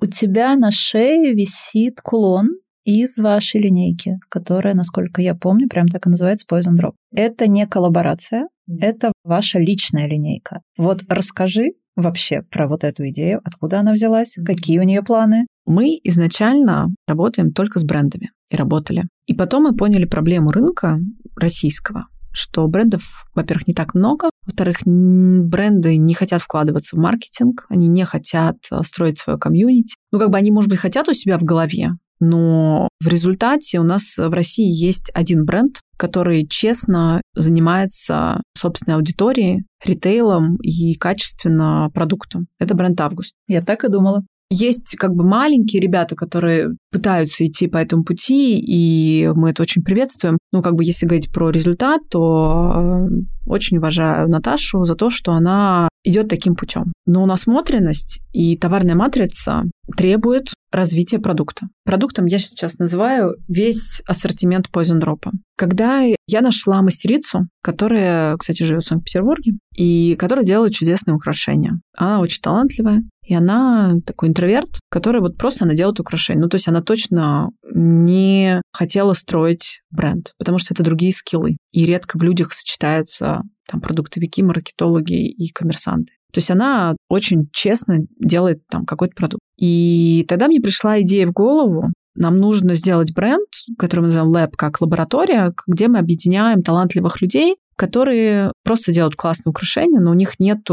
[0.00, 2.48] У тебя на шее висит кулон
[2.84, 6.92] из вашей линейки, которая, насколько я помню, прям так и называется Poison Drop.
[7.12, 8.48] Это не коллаборация,
[8.80, 10.62] это ваша личная линейка.
[10.76, 15.46] Вот расскажи вообще про вот эту идею, откуда она взялась, какие у нее планы.
[15.66, 19.08] Мы изначально работаем только с брендами и работали.
[19.26, 20.98] И потом мы поняли проблему рынка
[21.36, 27.88] российского, что брендов, во-первых, не так много, во-вторых, бренды не хотят вкладываться в маркетинг, они
[27.88, 29.96] не хотят э, строить свое комьюнити.
[30.12, 33.84] Ну, как бы они, может быть, хотят у себя в голове, но в результате у
[33.84, 42.46] нас в России есть один бренд, который честно занимается собственной аудиторией, ритейлом и качественно продуктом.
[42.58, 43.34] Это бренд «Август».
[43.46, 44.24] Я так и думала.
[44.50, 49.82] Есть как бы маленькие ребята, которые пытаются идти по этому пути, и мы это очень
[49.82, 50.38] приветствуем.
[50.52, 53.08] Ну, как бы если говорить про результат, то э,
[53.46, 56.92] очень уважаю Наташу за то, что она идет таким путем.
[57.06, 59.64] Но насмотренность и товарная матрица
[59.96, 61.68] требует развития продукта.
[61.84, 65.30] Продуктом я сейчас называю весь ассортимент Poison Drop.
[65.56, 71.80] Когда я нашла мастерицу, которая, кстати, живет в Санкт-Петербурге, и которая делает чудесные украшения.
[71.96, 76.42] Она очень талантливая, и она такой интроверт, который вот просто она делает украшения.
[76.42, 81.58] Ну, то есть она точно не хотела строить бренд, потому что это другие скиллы.
[81.70, 86.14] И редко в людях сочетаются там продуктовики, маркетологи и коммерсанты.
[86.32, 89.42] То есть она очень честно делает там какой-то продукт.
[89.58, 94.52] И тогда мне пришла идея в голову, нам нужно сделать бренд, который мы называем Lab,
[94.56, 100.40] как лаборатория, где мы объединяем талантливых людей, которые просто делают классные украшения, но у них
[100.40, 100.68] нет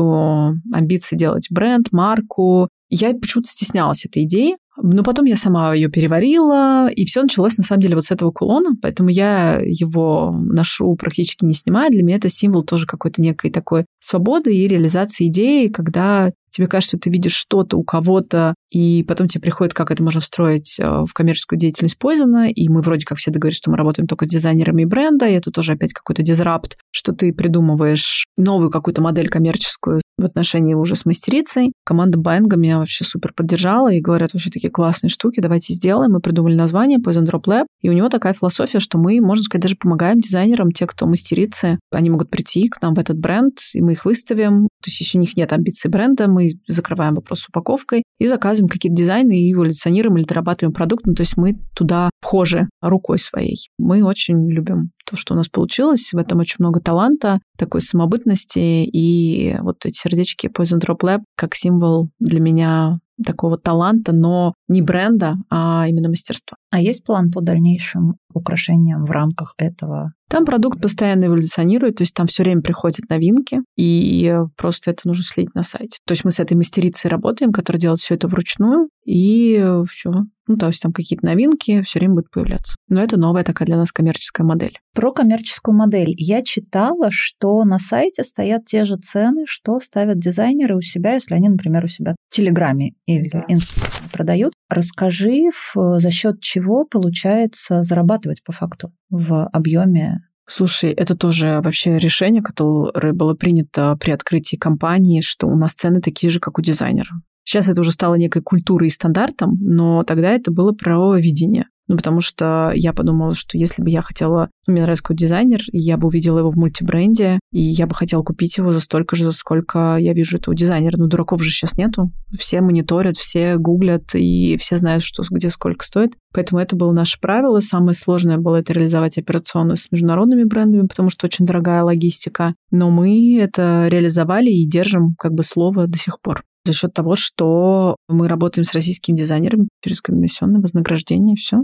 [0.73, 2.67] амбиций делать бренд, марку.
[2.89, 7.63] Я почему-то стеснялась этой идеи, но потом я сама ее переварила, и все началось на
[7.63, 11.89] самом деле вот с этого кулона, поэтому я его ношу практически не снимая.
[11.89, 16.97] Для меня это символ тоже какой-то некой такой свободы и реализации идеи, когда тебе кажется,
[16.97, 20.85] что ты видишь что-то у кого-то, и потом тебе приходит, как это можно встроить э,
[20.85, 24.29] в коммерческую деятельность Poison, и мы вроде как все договорились, что мы работаем только с
[24.29, 30.01] дизайнерами бренда, и это тоже опять какой-то дизрапт, что ты придумываешь новую какую-то модель коммерческую
[30.17, 31.73] в отношении уже с мастерицей.
[31.83, 36.13] Команда Байнга меня вообще супер поддержала и говорят, вообще такие классные штуки, давайте сделаем.
[36.13, 39.63] Мы придумали название Poison Drop Lab, и у него такая философия, что мы, можно сказать,
[39.63, 43.81] даже помогаем дизайнерам, те, кто мастерицы, они могут прийти к нам в этот бренд, и
[43.81, 44.67] мы их выставим.
[44.81, 48.69] То есть если у них нет амбиций бренда, мы закрываем вопрос с упаковкой и заказываем
[48.69, 51.05] какие-то дизайны и эволюционируем или дорабатываем продукт.
[51.05, 53.69] Ну, то есть мы туда вхожи рукой своей.
[53.77, 56.11] Мы очень любим то, что у нас получилось.
[56.13, 58.59] В этом очень много таланта, такой самобытности.
[58.85, 64.81] И вот эти сердечки Poison Drop Lab как символ для меня такого таланта, но не
[64.81, 66.57] бренда, а именно мастерства.
[66.75, 70.11] А есть план по дальнейшим украшениям в рамках этого?
[70.29, 75.23] Там продукт постоянно эволюционирует, то есть там все время приходят новинки, и просто это нужно
[75.23, 75.99] следить на сайте.
[76.05, 80.11] То есть мы с этой мастерицей работаем, которая делает все это вручную, и все.
[80.47, 82.75] Ну, то есть там какие-то новинки все время будут появляться.
[82.89, 84.77] Но это новая такая для нас коммерческая модель.
[84.93, 86.13] Про коммерческую модель.
[86.17, 91.35] Я читала, что на сайте стоят те же цены, что ставят дизайнеры у себя, если
[91.35, 93.45] они, например, у себя в Телеграме или да.
[93.47, 94.53] Инстаграме продают.
[94.69, 102.43] Расскажи, за счет чего получается зарабатывать по факту в объеме Слушай, это тоже вообще решение,
[102.43, 107.09] которое было принято при открытии компании, что у нас цены такие же, как у дизайнера.
[107.43, 111.65] Сейчас это уже стало некой культурой и стандартом, но тогда это было про видение.
[111.87, 114.49] Ну, потому что я подумала, что если бы я хотела...
[114.65, 117.93] Ну, мне нравится какой дизайнер, и я бы увидела его в мультибренде, и я бы
[117.93, 120.97] хотела купить его за столько же, за сколько я вижу этого дизайнера.
[120.97, 122.11] Но дураков же сейчас нету.
[122.37, 126.13] Все мониторят, все гуглят, и все знают, что где сколько стоит.
[126.33, 127.59] Поэтому это было наше правило.
[127.59, 132.55] Самое сложное было это реализовать операционно с международными брендами, потому что очень дорогая логистика.
[132.71, 137.15] Но мы это реализовали и держим как бы слово до сих пор за счет того,
[137.15, 141.61] что мы работаем с российскими дизайнерами через комиссионное вознаграждение, все.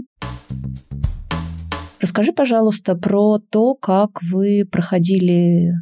[2.00, 5.72] Расскажи, пожалуйста, про то, как вы проходили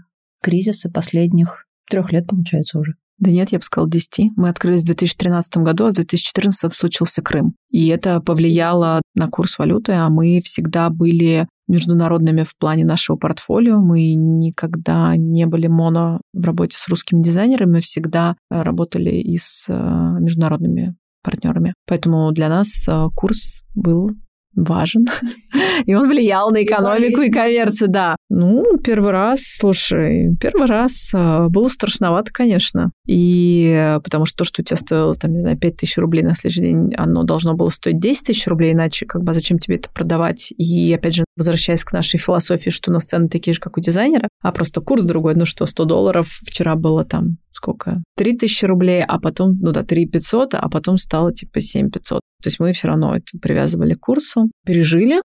[0.43, 2.95] кризисы последних трех лет, получается, уже.
[3.21, 4.33] Да нет, я бы сказала 10.
[4.37, 7.55] Мы открылись в 2013 году, а в 2014 случился Крым.
[7.71, 13.79] И это повлияло на курс валюты, а мы всегда были международными в плане нашего портфолио.
[13.79, 19.67] Мы никогда не были моно в работе с русскими дизайнерами, мы всегда работали и с
[19.69, 21.75] э, международными партнерами.
[21.87, 24.11] Поэтому для нас э, курс был
[24.55, 25.07] важен,
[25.87, 28.17] и он влиял на экономику и коммерцию, да.
[28.29, 32.91] Ну, первый раз, слушай, первый раз э, было страшновато, конечно.
[33.07, 36.35] И потому что то, что у тебя стоило, там, не знаю, 5 тысяч рублей на
[36.35, 39.89] следующий день, оно должно было стоить 10 тысяч рублей, иначе как бы зачем тебе это
[39.91, 40.53] продавать?
[40.57, 43.81] И опять же, возвращаясь к нашей философии, что у нас цены такие же, как у
[43.81, 48.03] дизайнера, а просто курс другой, ну что, 100 долларов, вчера было там сколько?
[48.17, 52.21] 3 тысячи рублей, а потом, ну да, 3 500, а потом стало типа 7 500.
[52.43, 55.21] То есть мы все равно это привязывали к курсу, пережили.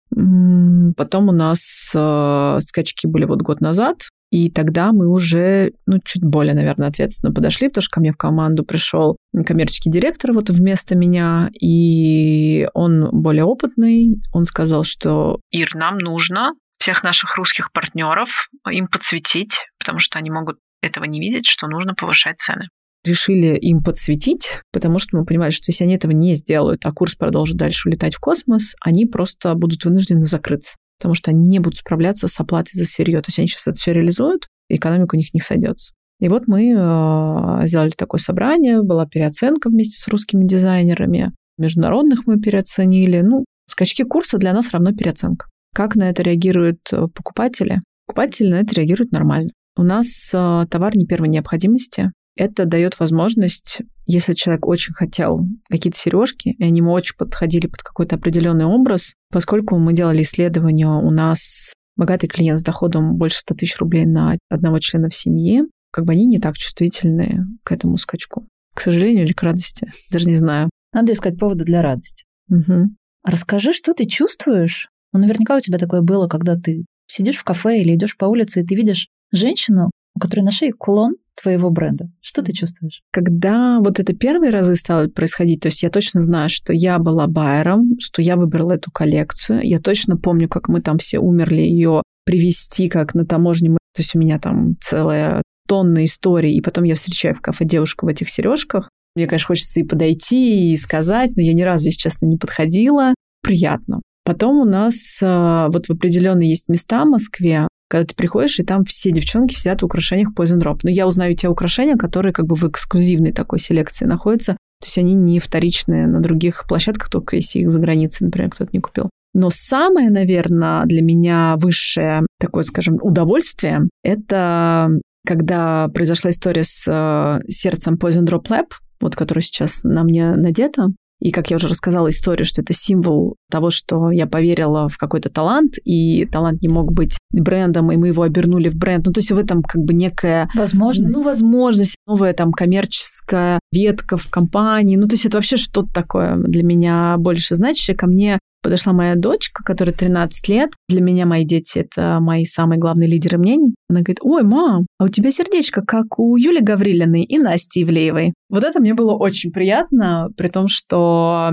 [0.97, 3.97] Потом у нас э, скачки были вот год назад,
[4.31, 8.17] и тогда мы уже, ну, чуть более, наверное, ответственно подошли, потому что ко мне в
[8.17, 14.23] команду пришел коммерческий директор вот вместо меня, и он более опытный.
[14.33, 20.31] Он сказал, что Ир, нам нужно всех наших русских партнеров им подсветить, потому что они
[20.31, 22.69] могут этого не видеть, что нужно повышать цены
[23.05, 27.15] решили им подсветить, потому что мы понимали, что если они этого не сделают, а курс
[27.15, 31.79] продолжит дальше улетать в космос, они просто будут вынуждены закрыться, потому что они не будут
[31.79, 33.21] справляться с оплатой за сырье.
[33.21, 35.93] То есть они сейчас это все реализуют, и экономика у них не сойдется.
[36.21, 42.41] И вот мы э, сделали такое собрание, была переоценка вместе с русскими дизайнерами, международных мы
[42.41, 43.21] переоценили.
[43.23, 45.47] Ну, скачки курса для нас равно переоценка.
[45.75, 47.81] Как на это реагируют э, покупатели?
[48.07, 49.51] Покупатели на это реагируют нормально.
[49.77, 55.99] У нас э, товар не первой необходимости, это дает возможность, если человек очень хотел какие-то
[55.99, 61.11] сережки, и они ему очень подходили под какой-то определенный образ, поскольку мы делали исследование, у
[61.11, 66.07] нас богатый клиент с доходом больше 100 тысяч рублей на одного члена в семье, как
[66.07, 68.47] бы они не так чувствительны к этому скачку.
[68.75, 70.71] К сожалению или к радости, даже не знаю.
[70.95, 72.25] Надо искать поводы для радости.
[72.49, 72.95] Угу.
[73.25, 74.89] Расскажи, что ты чувствуешь?
[75.13, 78.63] Ну, наверняка у тебя такое было, когда ты сидишь в кафе или идешь по улице,
[78.63, 82.11] и ты видишь женщину, у которой на шее кулон твоего бренда.
[82.21, 83.03] Что ты чувствуешь?
[83.13, 87.27] Когда вот это первые разы стало происходить, то есть я точно знаю, что я была
[87.27, 89.61] байером, что я выбрала эту коллекцию.
[89.63, 93.71] Я точно помню, как мы там все умерли ее привести как на таможне.
[93.95, 98.07] То есть у меня там целая тонна историй, и потом я встречаю в кафе девушку
[98.07, 98.89] в этих сережках.
[99.15, 103.15] Мне, конечно, хочется и подойти, и сказать, но я ни разу, если честно, не подходила.
[103.43, 104.01] Приятно.
[104.25, 108.63] Потом у нас э, вот в определенные есть места в Москве, когда ты приходишь, и
[108.63, 110.79] там все девчонки сидят в украшениях Poison Drop.
[110.83, 114.53] Но я узнаю те украшения, которые как бы в эксклюзивной такой селекции находятся.
[114.81, 118.71] То есть они не вторичные на других площадках, только если их за границей, например, кто-то
[118.73, 119.11] не купил.
[119.35, 124.89] Но самое, наверное, для меня высшее такое, скажем, удовольствие, это
[125.27, 128.69] когда произошла история с э, сердцем Poison Drop Lab,
[129.03, 130.89] вот которая сейчас на мне надета,
[131.23, 135.29] и, как я уже рассказала историю, что это символ того, что я поверила в какой-то
[135.29, 139.07] талант, и талант не мог быть брендом, и мы его обернули в бренд.
[139.07, 140.51] Ну, то есть в этом как бы некая...
[140.55, 141.17] Возможность.
[141.17, 144.97] Ну, возможность, новая там коммерческая ветка в компании.
[144.97, 147.97] Ну, то есть это вообще что-то такое для меня больше значащее.
[147.97, 150.71] Ко мне подошла моя дочка, которая 13 лет.
[150.89, 153.75] Для меня мои дети— это мои самые главные лидеры мнений.
[153.89, 158.35] Она говорит, ой, мам, а у тебя сердечко, как у Юли Гаврилиной и Насти Ивлеевой.
[158.49, 161.53] Вот это мне было очень приятно, при том, что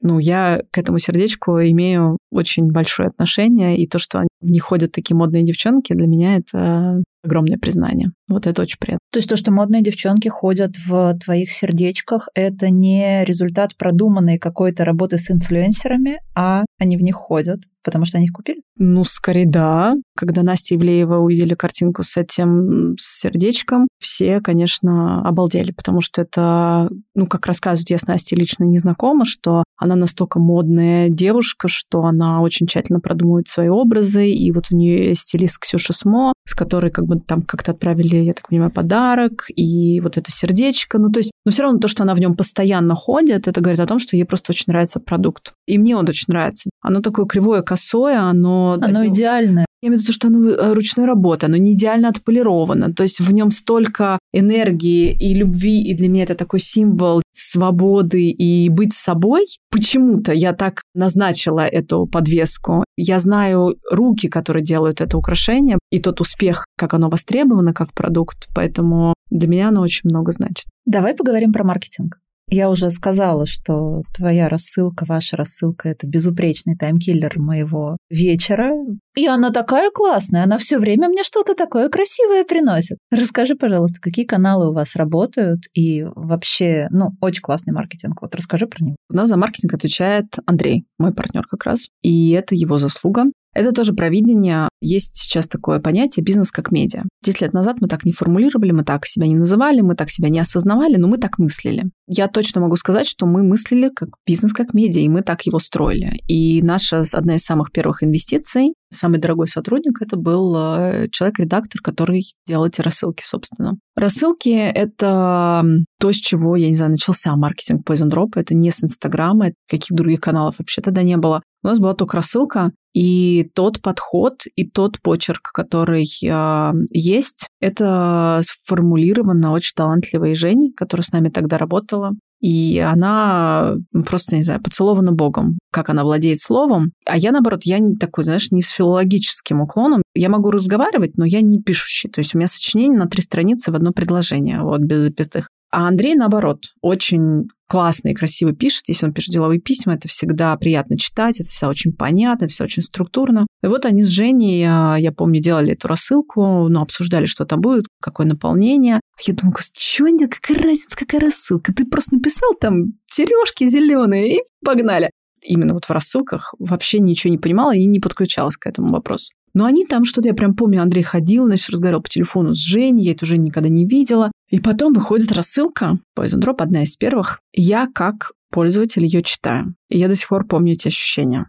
[0.00, 4.92] ну, я к этому сердечку имею очень большое отношение, и то, что в них ходят
[4.92, 8.10] такие модные девчонки, для меня это огромное признание.
[8.28, 9.00] Вот это очень приятно.
[9.12, 14.84] То есть то, что модные девчонки ходят в твоих сердечках, это не результат продуманной какой-то
[14.84, 18.60] работы с инфлюенсерами, а они в них ходят, потому что они их купили?
[18.76, 19.94] Ну, скорее да.
[20.16, 27.26] Когда Настя Ивлеева увидели картинку с этим сердечком, все, конечно, обалдели, потому что это, ну,
[27.26, 32.40] как рассказывают, я с Настей лично не знакома, что она настолько модная девушка, что она
[32.42, 36.90] очень тщательно продумывает свои образы, и вот у нее есть стилист Ксюша Смо, с которой
[36.90, 40.98] как бы там как-то отправили, я так понимаю, подарок, и вот это сердечко.
[40.98, 43.80] Ну, то есть, но все равно то, что она в нем постоянно ходит, это говорит
[43.80, 45.52] о том, что ей просто очень нравится продукт.
[45.66, 46.70] И мне он очень нравится.
[46.80, 48.78] Оно такое кривое, косое, оно...
[48.80, 49.66] Оно идеальное.
[49.80, 52.92] Я имею в виду, что оно э, ручной работы, оно не идеально отполировано.
[52.92, 58.28] То есть в нем столько энергии и любви, и для меня это такой символ свободы
[58.28, 59.46] и быть собой.
[59.70, 62.84] Почему-то я так назначила эту подвеску.
[62.96, 68.48] Я знаю руки, которые делают это украшение, и тот успех, как оно востребовано как продукт.
[68.54, 70.66] Поэтому для меня оно очень много значит.
[70.86, 72.18] Давай поговорим про маркетинг.
[72.50, 78.70] Я уже сказала, что твоя рассылка, ваша рассылка– это безупречный таймкиллер моего вечера.
[79.14, 82.98] И она такая классная, она все время мне что-то такое красивое приносит.
[83.10, 88.22] Расскажи, пожалуйста, какие каналы у вас работают и вообще, ну, очень классный маркетинг.
[88.22, 88.96] Вот расскажи про него.
[89.10, 91.88] У нас за маркетинг отвечает Андрей, мой партнер как раз.
[92.02, 93.24] И это его заслуга.
[93.54, 94.68] Это тоже про видение.
[94.80, 97.02] Есть сейчас такое понятие бизнес как медиа.
[97.24, 100.28] Десять лет назад мы так не формулировали, мы так себя не называли, мы так себя
[100.28, 101.90] не осознавали, но мы так мыслили.
[102.06, 105.58] Я точно могу сказать, что мы мыслили как бизнес как медиа, и мы так его
[105.58, 106.20] строили.
[106.28, 112.22] И наша одна из самых первых инвестиций, самый дорогой сотрудник, это был э, человек-редактор, который
[112.46, 113.74] делал эти рассылки, собственно.
[113.96, 115.64] Рассылки— это
[115.98, 118.28] то, с чего, я не знаю, начался маркетинг Poison Drop.
[118.36, 121.42] Это не с Инстаграма, каких других каналов вообще тогда не было.
[121.62, 128.40] У нас была только рассылка, и тот подход, и тот почерк, который э, есть, это
[128.42, 132.12] сформулировано очень талантливой Женей, которая с нами тогда работала.
[132.40, 133.74] И она
[134.06, 136.92] просто, не знаю, поцелована Богом, как она владеет словом.
[137.04, 140.02] А я, наоборот, я такой, знаешь, не с филологическим уклоном.
[140.14, 142.08] Я могу разговаривать, но я не пишущий.
[142.08, 145.48] То есть у меня сочинение на три страницы в одно предложение, вот, без запятых.
[145.70, 148.84] А Андрей, наоборот, очень классно и красиво пишет.
[148.88, 152.64] Если он пишет деловые письма, это всегда приятно читать, это все очень понятно, это все
[152.64, 153.46] очень структурно.
[153.62, 157.60] И вот они с Женей, а, я помню, делали эту рассылку, ну, обсуждали, что там
[157.60, 158.96] будет, какое наполнение.
[158.96, 161.74] А я думаю, что они, какая разница, какая рассылка?
[161.74, 165.10] Ты просто написал там сережки зеленые и погнали.
[165.42, 169.32] Именно вот в рассылках вообще ничего не понимала и не подключалась к этому вопросу.
[169.54, 173.04] Но они там что-то, я прям помню, Андрей ходил, значит, разговаривал по телефону с Женей,
[173.04, 174.30] я это уже никогда не видела.
[174.50, 177.40] И потом выходит рассылка, Poison Drop, одна из первых.
[177.52, 179.74] Я как пользователь ее читаю.
[179.90, 181.46] И я до сих пор помню эти ощущения.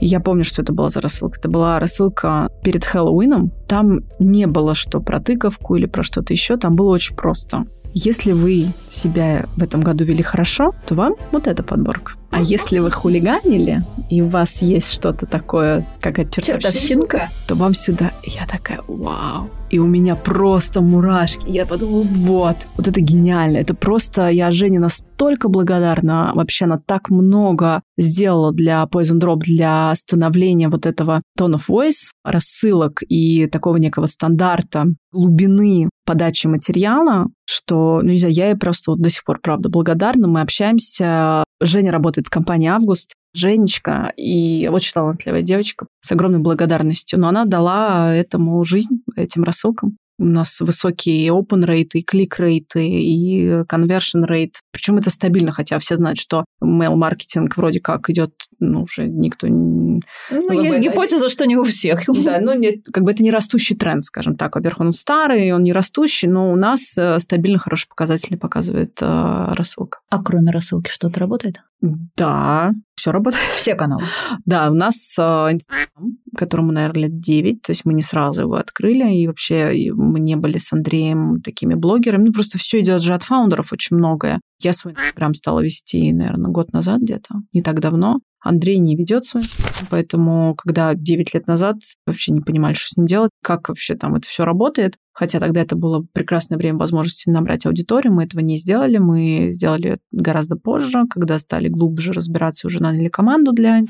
[0.00, 1.38] Я помню, что это была за рассылка.
[1.38, 3.52] Это была рассылка перед Хэллоуином.
[3.68, 6.56] Там не было что про тыковку или про что-то еще.
[6.56, 7.66] Там было очень просто.
[7.94, 12.12] Если вы себя в этом году вели хорошо, то вам вот эта подборка.
[12.30, 17.74] А если вы хулиганили, и у вас есть что-то такое, как это чертовщинка, то вам
[17.74, 18.12] сюда.
[18.24, 19.48] Я такая, вау.
[19.70, 21.48] И у меня просто мурашки.
[21.48, 23.56] Я подумала, вот, вот это гениально.
[23.56, 26.30] Это просто, я Жене настолько благодарна.
[26.34, 32.12] Вообще она так много сделала для Poison Drop, для становления вот этого tone of voice,
[32.24, 38.92] рассылок и такого некого стандарта, глубины подачи материала, что, ну, не знаю, я ей просто
[38.92, 40.28] вот до сих пор, правда, благодарна.
[40.28, 41.44] Мы общаемся.
[41.60, 47.20] Женя работает в компании «Август», Женечка и очень талантливая девочка с огромной благодарностью.
[47.20, 49.98] Но она дала этому жизнь, этим рассылкам.
[50.18, 54.54] У нас высокие open rate, и click rate, и conversion rate.
[54.72, 59.46] Причем это стабильно, хотя все знают, что mail-маркетинг вроде как идет, ну, уже никто...
[59.46, 60.00] Ну,
[60.30, 62.04] ну есть гипотеза, что не у всех.
[62.26, 64.56] Да, ну, нет, как бы это не растущий тренд, скажем так.
[64.56, 69.46] Во-первых, он старый, он не растущий, но у нас э, стабильно хорошие показатели показывает э,
[69.52, 69.98] рассылка.
[70.10, 71.62] А кроме рассылки что-то работает?
[71.80, 73.42] Да, все работает.
[73.56, 74.04] Все каналы.
[74.44, 78.54] Да, у нас э, Инстаграм, которому, наверное, лет 9, то есть мы не сразу его
[78.54, 82.26] открыли, и вообще мы не были с Андреем такими блогерами.
[82.26, 84.40] Ну, просто все идет же от фаундеров очень многое.
[84.60, 88.18] Я свой Инстаграм стала вести, наверное, год назад где-то, не так давно.
[88.46, 89.44] Андрей не ведет свой,
[89.90, 91.76] поэтому когда 9 лет назад
[92.06, 95.62] вообще не понимали, что с ним делать, как вообще там это все работает, хотя тогда
[95.62, 101.04] это было прекрасное время возможности набрать аудиторию, мы этого не сделали, мы сделали гораздо позже,
[101.10, 103.80] когда стали глубже разбираться, уже наняли команду для.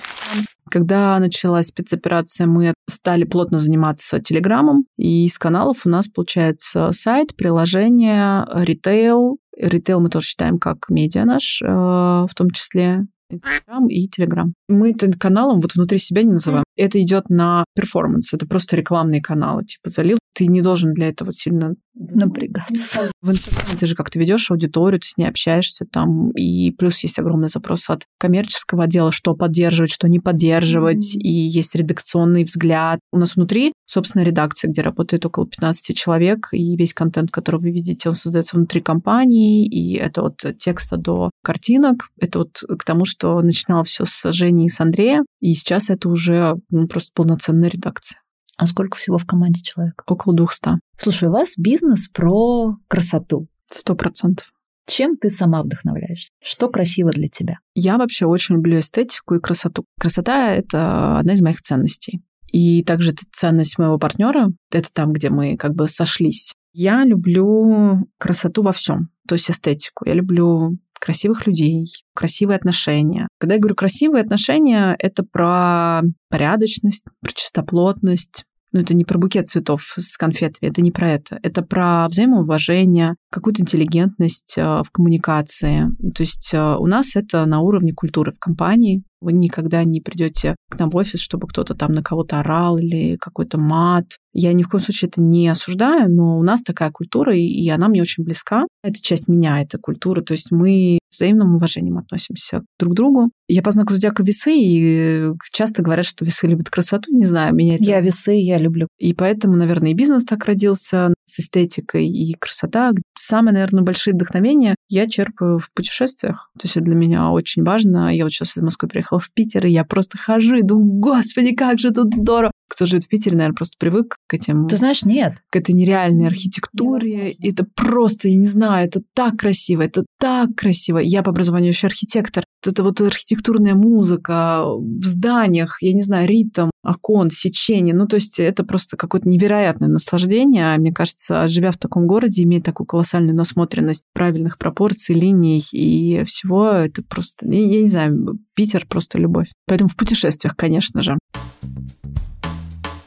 [0.71, 7.37] Когда началась спецоперация, мы стали плотно заниматься Телеграмом, и из каналов у нас получается сайт,
[7.37, 9.39] приложение, ритейл.
[9.57, 14.55] Ритейл мы тоже считаем как медиа наш, э, в том числе Инстаграм и Телеграм.
[14.69, 16.65] Мы это каналом вот внутри себя не называем.
[16.77, 18.33] Это идет на performance.
[18.33, 19.65] Это просто рекламные каналы.
[19.65, 20.19] Типа залил.
[20.35, 23.11] Ты не должен для этого сильно напрягаться.
[23.23, 27.19] В Инстаграме ты же как-то ведешь аудиторию, ты с ней общаешься там, и плюс есть
[27.19, 31.21] огромный запрос от коммерческого отдела, что поддерживать, что не поддерживать, mm-hmm.
[31.21, 33.01] и есть редакционный взгляд.
[33.13, 37.71] У нас внутри, собственно, редакция, где работает около 15 человек, и весь контент, который вы
[37.71, 42.09] видите, он создается внутри компании, и это от текста до картинок.
[42.21, 46.09] Это вот к тому, что начинало все с Жени и с Андрея, и сейчас это
[46.09, 48.21] уже ну, просто полноценная редакция.
[48.59, 50.03] А сколько всего в команде человек?
[50.07, 50.79] Около 200.
[50.99, 53.49] Слушай, у вас бизнес про красоту.
[53.69, 54.51] Сто процентов.
[54.87, 56.31] Чем ты сама вдохновляешься?
[56.43, 57.59] Что красиво для тебя?
[57.75, 59.85] Я вообще очень люблю эстетику и красоту.
[59.99, 62.23] Красота— это одна из моих ценностей.
[62.53, 64.49] И также это ценность моего партнера.
[64.71, 66.55] Это там, где мы как бы сошлись.
[66.73, 70.07] Я люблю красоту во всем, то есть эстетику.
[70.07, 71.87] Я люблю красивых людей,
[72.17, 73.29] красивые отношения.
[73.39, 78.43] Когда я говорю красивые отношения, это про порядочность, про чистоплотность,
[78.73, 81.39] ну, это не про букет цветов с конфетами, это не про это.
[81.45, 85.87] Это про взаимоуважение, какую-то интеллигентность в коммуникации.
[86.15, 89.03] То есть у нас это на уровне культуры в компании.
[89.21, 93.17] Вы никогда не придете к нам в офис, чтобы кто-то там на кого-то орал или
[93.17, 94.05] какой-то мат.
[94.35, 97.89] Я ни в коем случае это не осуждаю, но у нас такая культура, и она
[97.89, 98.67] мне очень близка.
[98.83, 100.21] Это часть меня, эта культура.
[100.21, 103.25] То есть мы взаимным уважением относимся друг к другу.
[103.49, 107.11] Я по знаку зодиака весы, и часто говорят, что весы любят красоту.
[107.17, 107.85] Не знаю, меня это...
[107.85, 108.87] Я весы, я люблю.
[108.99, 112.93] И поэтому, наверное, и бизнес так родился с эстетикой, и красота.
[113.29, 116.49] Самые, наверное, большие вдохновения я черпаю в путешествиях.
[116.57, 118.15] То есть для меня очень важно.
[118.15, 121.53] Я вот сейчас из Москвы приехала в Питер, и я просто хожу и думаю, господи,
[121.53, 122.53] как же тут здорово.
[122.69, 124.67] Кто живет в Питере, наверное, просто привык к этим...
[124.67, 125.43] Ты знаешь, нет.
[125.51, 127.33] К этой нереальной архитектуре.
[127.33, 130.99] И это просто, я не знаю, это так красиво, это так красиво.
[130.99, 132.45] Я по образованию еще архитектор.
[132.67, 137.95] Это вот архитектурная музыка в зданиях, я не знаю, ритм, окон, сечение.
[137.95, 140.77] Ну, то есть это просто какое-то невероятное наслаждение.
[140.77, 146.69] Мне кажется, живя в таком городе, иметь такую колоссальную насмотренность правильных пропорций, линий и всего,
[146.71, 149.49] это просто, я, я не знаю, Питер просто любовь.
[149.67, 151.17] Поэтому в путешествиях, конечно же.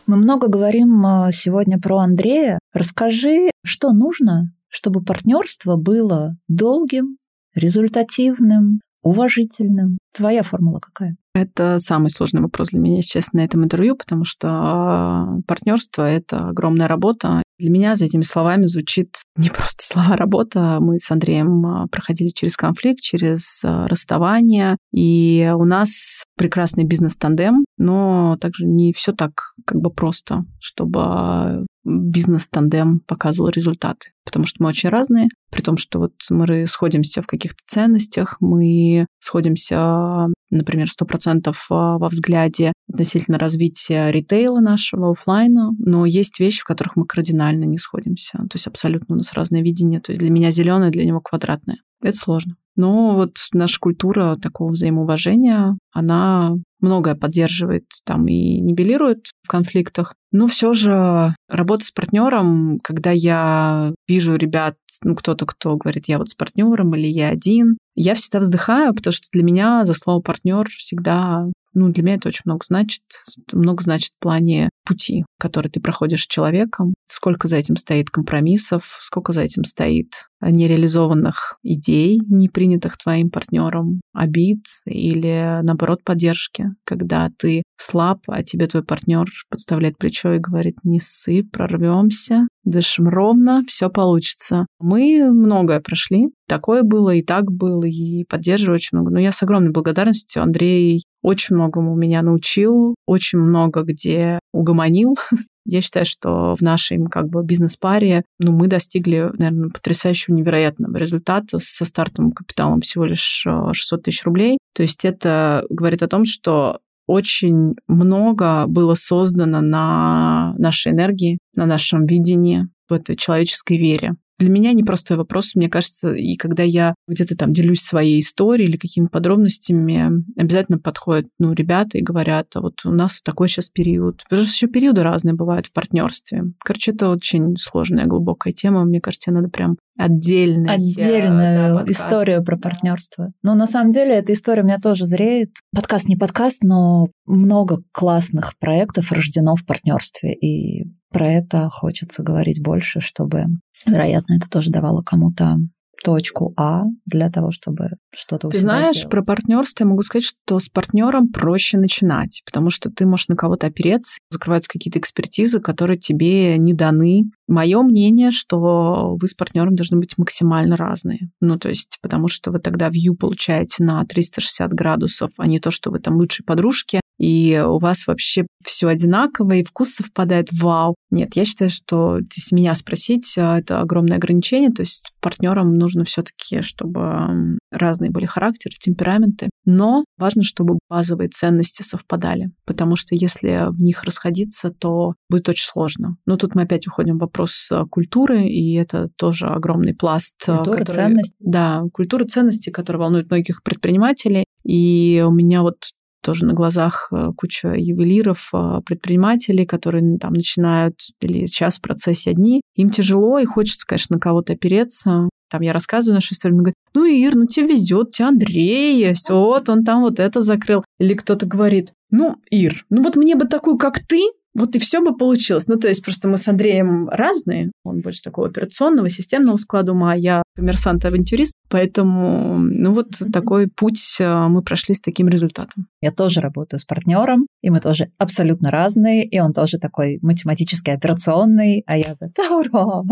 [0.10, 2.57] Мы много говорим э, сегодня про Андрея.
[2.74, 7.18] Расскажи, что нужно, чтобы партнерство было долгим,
[7.53, 9.99] результативным, уважительным.
[10.12, 11.16] Твоя формула какая?
[11.36, 16.47] Это самый сложный вопрос для меня, честно, на этом интервью, потому что а, партнерство— это
[16.49, 17.43] огромная работа.
[17.60, 20.78] Для меня за этими словами звучит не просто слова работа.
[20.80, 27.66] Мы с Андреем а, проходили через конфликт, через а, расставание, и у нас прекрасный бизнес-тандем,
[27.78, 29.32] но также не все так
[29.66, 36.00] как бы просто, чтобы бизнес-тандем показывал результаты, потому что мы очень разные, при том, что
[36.00, 44.60] вот мы сходимся в каких-то ценностях, мы сходимся, например, 100% во взгляде относительно развития ритейла
[44.60, 48.38] нашего, офлайна, но есть вещи, в которых мы кардинально не сходимся.
[48.38, 50.00] То есть абсолютно у нас разное видение.
[50.00, 51.78] То есть для меня зеленое, для него квадратное.
[52.02, 52.56] Это сложно.
[52.76, 60.14] Но вот наша культура такого взаимоуважения, она многое поддерживает там и нивелирует в конфликтах.
[60.32, 66.20] Но все же работа с партнером, когда я вижу ребят, ну кто-то, кто говорит, я
[66.20, 70.22] вот с партнером или я один, я всегда вздыхаю, потому что для меня за слово
[70.22, 73.04] партнер всегда ну, для меня это очень много значит.
[73.52, 78.98] Много значит в плане пути, который ты проходишь с человеком, сколько за этим стоит компромиссов,
[79.02, 87.30] сколько за этим стоит нереализованных идей, не принятых твоим партнером, обид или, наоборот, поддержки, когда
[87.38, 93.64] ты слаб, а тебе твой партнер подставляет плечо и говорит, не ссы, прорвемся, дышим ровно,
[93.68, 94.66] все получится.
[94.80, 99.12] Мы многое прошли, такое было, и так было, и поддерживаю очень много.
[99.12, 105.18] Но я с огромной благодарностью Андрей очень многому меня научил, очень много где угомонил.
[105.66, 111.60] Я считаю, что в нашей как бы бизнес-паре ну, мы достигли, наверное, потрясающего невероятного результата
[111.60, 114.58] со стартовым капиталом всего лишь 600 э, тысяч рублей.
[114.74, 121.66] То есть это говорит о том, что очень много было создано на нашей энергии, на
[121.66, 124.14] нашем видении, в этой человеческой вере.
[124.40, 128.78] Для меня непростой вопрос, мне кажется, и когда я где-то там делюсь своей историей или
[128.78, 134.24] какими-то подробностями, обязательно подходят ну, ребята и говорят, а вот у нас такой сейчас период.
[134.30, 136.46] Потому что еще периоды разные бывают в партнерстве.
[136.64, 138.86] Короче, это очень сложная, глубокая тема.
[138.86, 140.72] Мне кажется, надо прям отдельно.
[140.72, 143.34] Отдельную да, историю про партнерство.
[143.44, 145.52] Но на самом деле эта история у меня тоже зреет.
[145.76, 150.34] Подкаст не подкаст, но много классных проектов рождено в партнерстве.
[150.34, 153.46] И про это хочется говорить больше, чтобы,
[153.86, 155.58] вероятно, это тоже давало кому-то
[156.04, 159.12] точку А для того, чтобы что-то Ты знаешь, сделать.
[159.12, 163.36] про партнерство я могу сказать, что с партнером проще начинать, потому что ты можешь на
[163.36, 167.24] кого-то опереться, закрываются какие-то экспертизы, которые тебе не даны.
[167.48, 171.32] Мое мнение, что вы с партнером должны быть максимально разные.
[171.42, 175.72] Ну, то есть, потому что вы тогда view получаете на 360 градусов, а не то,
[175.72, 180.96] что вы там лучшие подружки, и у вас вообще все одинаково, и вкус совпадает, вау.
[181.12, 186.06] Нет, я считаю, что если меня спросить, а, это огромное ограничение, то есть партнерам нужно
[186.06, 193.70] все-таки, чтобы разные были характеры, темпераменты, но важно, чтобы базовые ценности совпадали, потому что если
[193.70, 196.16] в них расходиться, то будет очень сложно.
[196.26, 200.36] Но тут мы опять уходим в вопрос а, культуры, и это тоже огромный пласт.
[200.48, 201.36] А, культура который, ценностей.
[201.40, 204.46] Да, культура ценностей, которая волнует многих предпринимателей.
[204.64, 205.92] И у меня вот
[206.22, 212.32] тоже на глазах э, куча ювелиров, э, предпринимателей, которые там начинают или сейчас в процессе
[212.32, 212.62] одни.
[212.76, 215.30] Им тяжело, и хочется, конечно, на кого-то опереться.
[215.50, 219.00] Там я рассказываю нашу историю, мне говорят, ну, Ир, ну тебе везет, у тебя Андрей
[219.00, 220.84] есть, вот он там вот это закрыл.
[221.00, 225.01] Или кто-то говорит, ну, Ир, ну вот мне бы такую, как ты, вот и все
[225.01, 225.68] бы получилось.
[225.68, 227.72] Ну, то есть просто мы с Андреем разные.
[227.84, 231.53] Он больше такого операционного, системного склада ума, а я коммерсант-авантюрист.
[231.70, 233.32] Поэтому, ну, вот mm-hmm.
[233.32, 235.88] такой путь э, мы прошли с таким результатом.
[236.01, 240.89] Я тоже работаю с партнером, и мы тоже абсолютно разные, и он тоже такой математически
[240.89, 243.03] операционный, а я да, ура!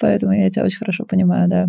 [0.00, 1.66] Поэтому я тебя очень хорошо понимаю, да.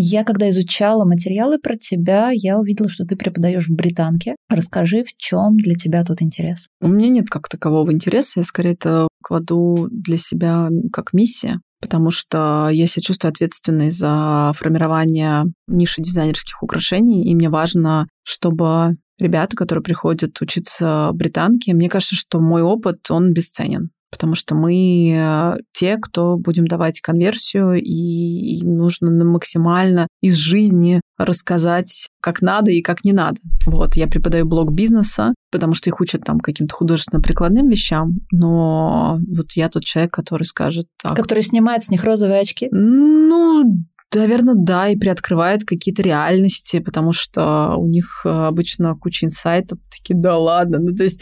[0.00, 4.36] Я, когда изучала материалы про тебя, я увидела, что ты преподаешь в британке.
[4.48, 6.68] Расскажи, в чем для тебя тут интерес?
[6.80, 8.38] У меня нет как такового интереса.
[8.38, 14.52] Я скорее это кладу для себя как миссия потому что я себя чувствую ответственной за
[14.56, 22.16] формирование ниши дизайнерских украшений, и мне важно, чтобы ребята, которые приходят учиться британке, мне кажется,
[22.16, 28.62] что мой опыт, он бесценен потому что мы э, те, кто будем давать конверсию, и
[28.62, 33.38] нужно максимально из жизни рассказать, как надо и как не надо.
[33.66, 39.52] Вот, я преподаю блог бизнеса, потому что их учат там каким-то художественно-прикладным вещам, но вот
[39.54, 40.86] я тот человек, который скажет...
[41.02, 42.68] Так, который снимает с них розовые очки?
[42.70, 43.64] Ну,
[44.14, 50.18] Наверное, да, и приоткрывает какие-то реальности, потому что у них э, обычно куча инсайтов, такие,
[50.18, 51.20] да ладно, ну то есть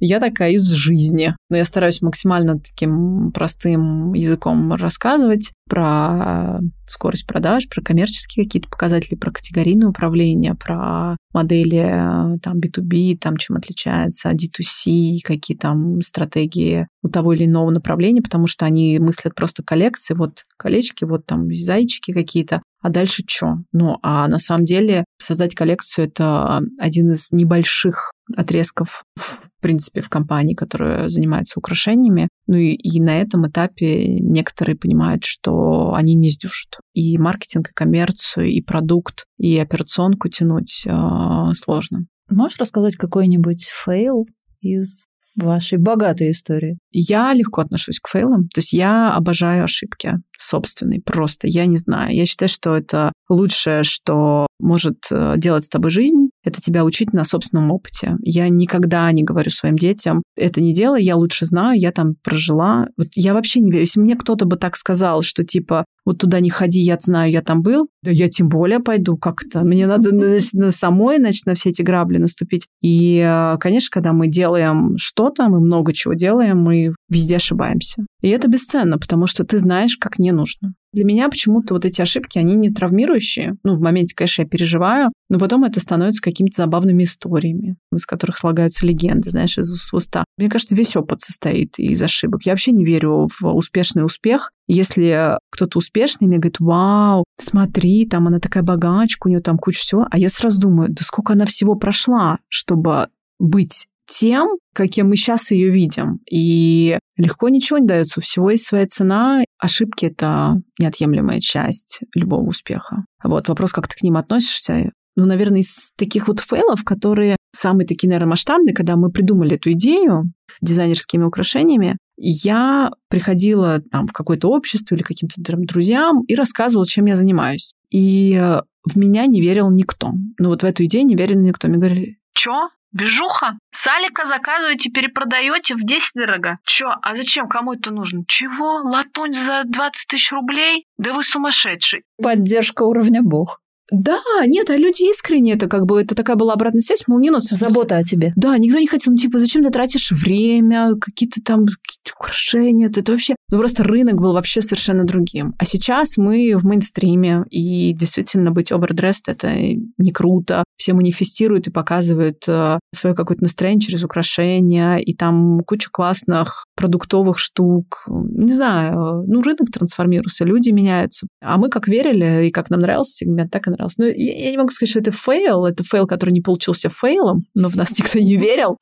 [0.00, 1.34] я такая из жизни.
[1.50, 9.14] Но я стараюсь максимально таким простым языком рассказывать про скорость продаж, про коммерческие какие-то показатели,
[9.14, 16.88] про категорийное управление, про модели э, там B2B, там чем отличается D2C, какие там стратегии
[17.02, 21.54] у того или иного направления, потому что они мыслят просто коллекции, вот колечки, вот там
[21.54, 23.56] зайчики какие-то, а дальше что?
[23.72, 30.08] Ну, а на самом деле создать коллекцию— это один из небольших отрезков, в принципе, в
[30.08, 32.28] компании, которая занимается украшениями.
[32.46, 36.78] Ну и, и на этом этапе некоторые понимают, что они не сдюжат.
[36.94, 42.06] И маркетинг, и коммерцию, и продукт, и операционку тянуть э, сложно.
[42.30, 44.26] Можешь рассказать какой-нибудь фейл
[44.60, 45.06] из
[45.44, 46.78] вашей богатой истории?
[46.90, 48.48] Я легко отношусь к фейлам.
[48.54, 51.00] То есть я обожаю ошибки собственные.
[51.00, 52.14] Просто я не знаю.
[52.14, 57.12] Я считаю, что это лучшее, что может э, делать с тобой жизнь, это тебя учить
[57.12, 58.16] на собственном опыте.
[58.22, 62.88] Я никогда не говорю своим детям, это не делай, я лучше знаю, я там прожила.
[62.96, 63.82] Вот я вообще не верю.
[63.82, 67.42] Если мне кто-то бы так сказал, что типа вот туда не ходи, я знаю, я
[67.42, 69.60] там был, да я тем более пойду как-то.
[69.60, 72.66] Мне надо значит, самой значит, на все эти грабли наступить.
[72.80, 78.06] И, э, конечно, когда мы делаем что-то, мы много чего делаем, мы везде ошибаемся.
[78.22, 80.72] И это бесценно, потому что ты знаешь, как не нужно.
[80.92, 83.56] Для меня почему-то вот эти ошибки, они не травмирующие.
[83.62, 88.38] Ну, в моменте, конечно, я переживаю, но потом это становится какими-то забавными историями, из которых
[88.38, 90.24] слагаются легенды, знаешь, из уст уста.
[90.38, 92.44] Мне кажется, весь опыт состоит из ошибок.
[92.44, 94.52] Я вообще не верю в успешный успех.
[94.66, 99.80] Если кто-то успешный, мне говорит, вау, смотри, там она такая богачка, у нее там куча
[99.80, 100.06] всего.
[100.10, 103.08] А я сразу думаю, да сколько она всего прошла, чтобы
[103.38, 106.20] быть тем, каким мы сейчас ее видим.
[106.30, 108.20] И легко ничего не дается.
[108.20, 109.44] У всего есть своя цена.
[109.58, 113.04] Ошибки— это неотъемлемая часть любого успеха.
[113.22, 114.90] Вот вопрос, как ты к ним относишься.
[115.16, 119.72] Ну, наверное, из таких вот фейлов, которые самые такие, наверное, масштабные, когда мы придумали эту
[119.72, 126.86] идею с дизайнерскими украшениями, я приходила там, в какое-то общество или каким-то друзьям и рассказывала,
[126.86, 127.72] чем я занимаюсь.
[127.90, 128.40] И
[128.84, 130.12] в меня не верил никто.
[130.38, 131.66] Ну вот в эту идею не верил никто.
[131.66, 132.68] Мне говорили, Чё?
[132.92, 133.58] Бежуха?
[133.72, 136.56] Салика заказываете, перепродаете в 10 дорого.
[136.64, 137.48] Чё, а зачем?
[137.48, 138.22] Кому это нужно?
[138.26, 138.82] Чего?
[138.82, 140.86] Латунь за 20 тысяч рублей?
[140.96, 142.04] Да вы сумасшедший.
[142.22, 143.60] Поддержка уровня бог.
[143.90, 147.30] Да, нет, а люди искренне, это как бы, это такая была обратная связь, мол, не,
[147.30, 148.32] ну, Забота о тебе.
[148.36, 153.00] Да, никто не хотел, ну, типа, зачем ты тратишь время, какие-то там какие украшения, это,
[153.00, 155.54] это вообще, ну, просто рынок был вообще совершенно другим.
[155.58, 160.64] А сейчас мы в мейнстриме, и действительно быть overdressed это не круто.
[160.76, 167.38] Все манифестируют и показывают э, свое какое-то настроение через украшения, и там куча классных продуктовых
[167.38, 168.04] штук.
[168.06, 171.26] Не знаю, ну, рынок трансформируется, люди меняются.
[171.42, 173.98] А мы как верили, и как нам нравился сегмент, так и понравилось.
[173.98, 175.66] Но я, я не могу сказать, что это фейл.
[175.66, 178.78] Это фейл, который не получился фейлом, но в нас никто не верил.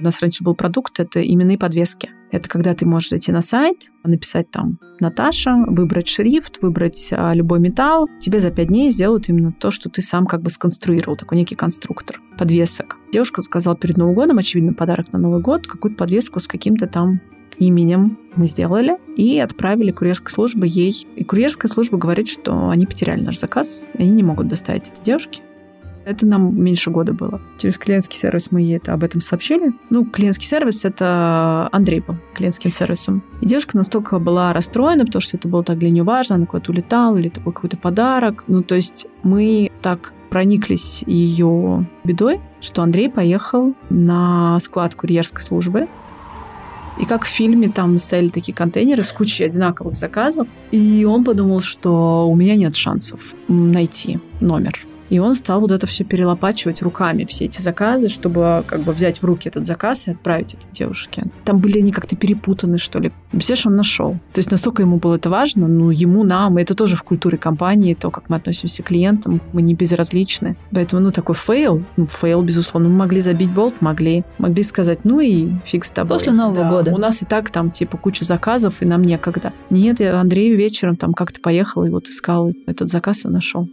[0.00, 2.08] У нас раньше был продукт, это именные подвески.
[2.30, 7.58] Это когда ты можешь зайти на сайт, написать там Наташа, выбрать шрифт, выбрать а, любой
[7.58, 8.08] металл.
[8.20, 11.56] Тебе за пять дней сделают именно то, что ты сам как бы сконструировал, такой некий
[11.56, 12.96] конструктор подвесок.
[13.12, 17.20] Девушка сказала перед Новым годом, очевидно, подарок на Новый год, какую-то подвеску с каким-то там
[17.58, 21.06] именем мы сделали и отправили курьерской службе ей.
[21.16, 25.02] И курьерская служба говорит, что они потеряли наш заказ, и они не могут доставить этой
[25.02, 25.42] девушке.
[26.04, 27.40] Это нам меньше года было.
[27.58, 29.72] Через клиентский сервис мы ей это об этом сообщили.
[29.90, 33.22] Ну, клиентский сервис— это Андрей был клиентским сервисом.
[33.40, 36.72] И девушка настолько была расстроена, потому что это было так для нее важно, она куда-то
[36.72, 38.44] улетала, или был какой-то подарок.
[38.48, 45.88] Ну, то есть мы так прониклись ее бедой, что Андрей поехал на склад курьерской службы.
[46.98, 50.48] И как в фильме там стояли такие контейнеры с кучей одинаковых заказов.
[50.70, 55.86] И он подумал, что у меня нет шансов найти номер и он стал вот это
[55.86, 60.12] все перелопачивать руками, все эти заказы, чтобы как бы взять в руки этот заказ и
[60.12, 61.24] отправить это девушке.
[61.44, 63.12] Там были они как-то перепутаны, что ли.
[63.38, 64.12] Все, что он нашел.
[64.32, 67.94] То есть настолько ему было это важно, ну, ему, нам, это тоже в культуре компании,
[67.94, 70.56] то, как мы относимся к клиентам, мы не безразличны.
[70.72, 72.88] Поэтому, ну, такой фейл, ну, фейл, безусловно.
[72.88, 74.24] Мы могли забить болт, могли.
[74.38, 76.18] Могли сказать, ну и фиг с тобой.
[76.18, 76.94] После Нового да, года.
[76.94, 79.52] У нас и так там, типа, куча заказов, и нам некогда.
[79.70, 83.68] Нет, я Андрей вечером там как-то поехал и вот искал этот заказ и нашел.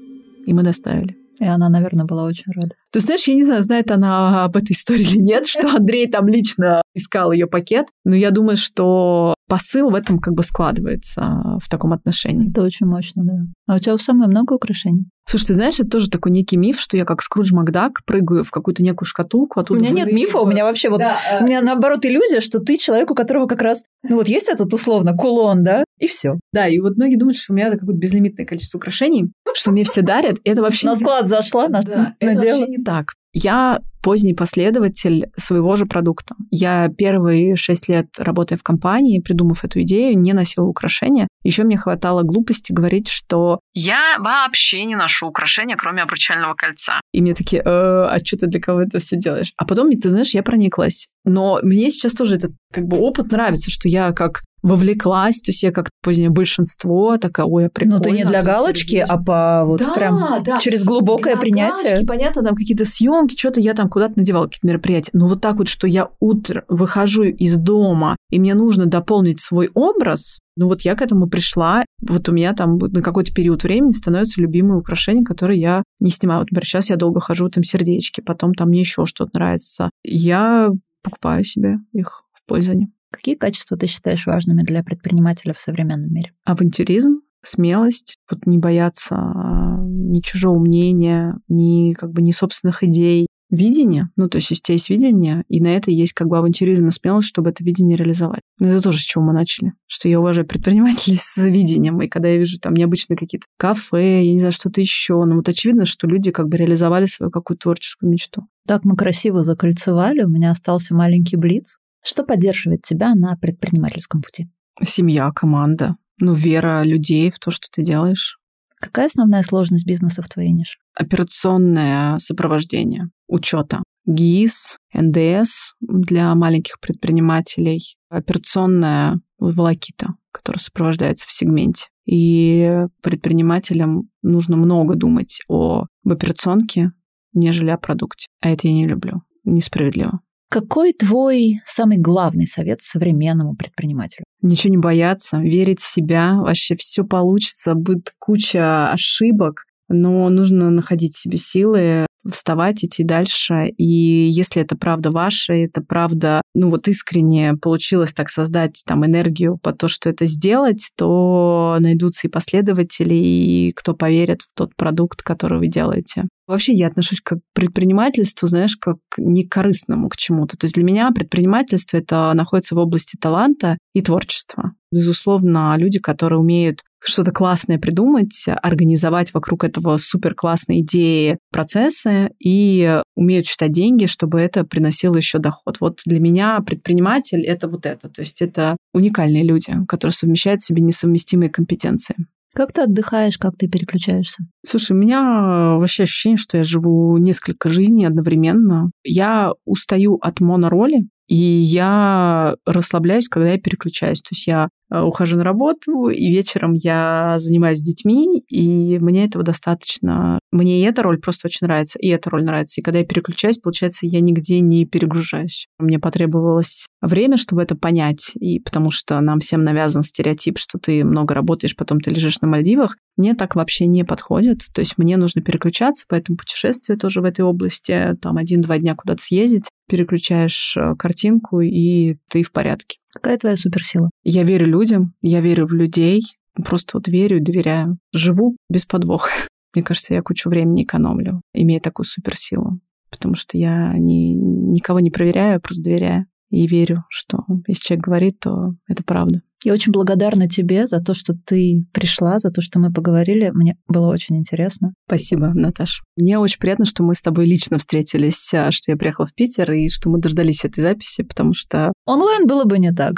[0.46, 1.18] И мы доставили.
[1.40, 2.76] И она, наверное, была очень рада.
[2.92, 6.28] Ты знаешь, я не знаю, знает она об этой истории или нет, что Андрей там
[6.28, 11.70] лично искал ее пакет, но я думаю, что посыл в этом как бы складывается в
[11.70, 12.50] таком отношении.
[12.50, 13.34] Это очень мощно, да.
[13.68, 15.06] А у тебя самое много украшений?
[15.30, 18.52] Слушай, ты знаешь, это тоже такой некий миф, что я как Скрудж Макдак прыгаю в
[18.52, 21.00] какую-то некую шкатулку, оттуда У меня нет мифа, у меня вообще вот...
[21.00, 23.84] Да, у меня наоборот иллюзия, что ты человек, у которого как раз...
[24.04, 26.36] Ну вот есть этот условно кулон, да, и все.
[26.54, 30.02] Да, и вот многие думают, что у меня какое-то безлимитное количество украшений, что мне все
[30.02, 30.38] дарят.
[30.44, 30.88] Это вообще...
[30.88, 33.14] На склад зашла, на, да, это вообще не так.
[33.34, 36.36] Я поздний последователь своего же продукта.
[36.50, 41.28] Я первые шесть лет, работая в компании, придумав эту идею, не носила украшения.
[41.44, 47.02] Еще мне хватало глупости говорить, что я вообще не ношу украшения, кроме обручального кольца.
[47.12, 49.52] И мне такие, э, а что ты для кого это все делаешь?
[49.58, 51.08] А потом, ты знаешь, я прониклась.
[51.26, 55.64] Но мне сейчас тоже этот как бы опыт нравится, что я как вовлеклась, то есть
[55.64, 57.98] я как позднее большинство такая, ой, я прикольно.
[57.98, 60.60] Ну, ты не для галочки, а по вот да, прям да.
[60.60, 61.92] через глубокое для принятие.
[61.92, 65.12] Галочки, понятно, там какие-то съемки, что-то я там куда-то надевала, какие-то мероприятия.
[65.14, 69.70] Но вот так вот, что я утро выхожу из дома, и мне нужно дополнить свой
[69.74, 71.86] образ, ну вот я к этому пришла.
[72.02, 76.40] Вот у меня там на какой-то период времени становятся любимые украшения, которые я не снимаю.
[76.40, 79.92] Вот, например, сейчас я долго хожу, там сердечки, потом там мне еще что-то нравится.
[80.04, 80.72] Я
[81.04, 82.90] покупаю себе их в пользование.
[83.12, 86.32] Какие качества ты считаешь важными для предпринимателя в современном мире?
[86.46, 93.28] Авантюризм, смелость, вот не бояться а, ни чужого мнения, ни как бы ни собственных идей,
[93.50, 96.88] видение, ну, то есть у тебя есть видение, и на это есть как бы авантюризм
[96.88, 98.42] и смелость, чтобы это видение реализовать.
[98.60, 102.28] Но это тоже с чего мы начали, что я уважаю предпринимателей с видением, и когда
[102.28, 106.08] я вижу там необычные какие-то кафе, я не знаю, что-то еще, ну, вот очевидно, что
[106.08, 108.48] люди как бы реализовали свою какую-то творческую мечту.
[108.68, 111.78] Так мы красиво закольцевали, у меня остался маленький блиц.
[112.04, 114.50] Что поддерживает тебя на предпринимательском пути?
[114.82, 118.40] Семья, команда, ну, вера людей в то, что ты делаешь.
[118.80, 120.78] Какая основная сложность бизнеса в твоей нише?
[120.94, 123.82] Операционное сопровождение учета.
[124.06, 131.88] ГИС, НДС для маленьких предпринимателей, операционная волокита, которая сопровождается в сегменте.
[132.06, 136.92] И предпринимателям нужно много думать о, об операционке,
[137.34, 138.28] нежели о продукте.
[138.42, 139.24] А это я не люблю.
[139.44, 140.22] Несправедливо.
[140.50, 144.24] Какой твой самый главный совет современному предпринимателю?
[144.42, 151.16] Ничего не бояться, верить в себя, вообще все получится, будет куча ошибок, но нужно находить
[151.16, 153.68] себе силы, вставать, идти дальше.
[153.78, 159.58] И если это правда ваша, это правда, ну вот искренне получилось так создать там энергию
[159.58, 165.22] по то, что это сделать, то найдутся и последователи, и кто поверит в тот продукт,
[165.22, 166.26] который вы делаете.
[166.48, 170.58] Вообще я отношусь к предпринимательству, знаешь, как не к корыстному к чему-то.
[170.58, 174.72] То есть для меня предпринимательство это находится в области таланта и творчества.
[174.90, 183.02] Безусловно, люди, которые умеют что-то классное придумать, организовать вокруг этого супер классной идеи процессы и
[183.16, 185.78] умеют считать деньги, чтобы это приносило еще доход.
[185.80, 188.10] Вот для меня предприниматель— это вот это.
[188.10, 192.16] То есть это уникальные люди, которые совмещают в себе несовместимые компетенции.
[192.56, 194.44] Как ты отдыхаешь, как ты переключаешься?
[194.66, 198.90] Слушай, у меня вообще ощущение, что я живу несколько жизней одновременно.
[199.04, 204.22] Я устаю от монороли, и я расслабляюсь, когда я переключаюсь.
[204.22, 210.40] То есть я ухожу на работу, и вечером я занимаюсь детьми, и мне этого достаточно.
[210.52, 212.80] Мне и эта роль просто очень нравится, и эта роль нравится.
[212.80, 215.68] И когда я переключаюсь, получается, я нигде не перегружаюсь.
[215.78, 221.04] Мне потребовалось время, чтобы это понять, и потому что нам всем навязан стереотип, что ты
[221.04, 222.98] много работаешь, потом ты лежишь на Мальдивах.
[223.18, 224.62] Мне так вообще не подходит.
[224.74, 229.22] То есть мне нужно переключаться, поэтому путешествие тоже в этой области, там один-два дня куда-то
[229.22, 232.98] съездить, переключаешь э, картинку, и ты в порядке.
[233.18, 234.12] Какая твоя суперсила?
[234.24, 236.22] Я верю людям, я верю в людей,
[236.54, 237.98] просто вот верю доверяю.
[238.14, 239.32] Живу без подвоха.
[239.74, 242.80] Мне кажется, я кучу времени экономлю, имея такую суперсилу.
[243.10, 246.28] Потому что я ни, никого не проверяю, просто доверяю.
[246.52, 249.42] И верю, что если человек говорит, то это правда.
[249.64, 253.50] Я очень благодарна тебе за то, что ты пришла, за то, что мы поговорили.
[253.54, 254.94] Мне было очень интересно.
[255.08, 256.04] Спасибо, Наташа.
[256.16, 259.72] Мне очень приятно, что мы с тобой лично встретились, а, что я приехала в Питер
[259.72, 261.92] и что мы дождались этой записи, потому что...
[262.06, 263.16] Онлайн было бы не так.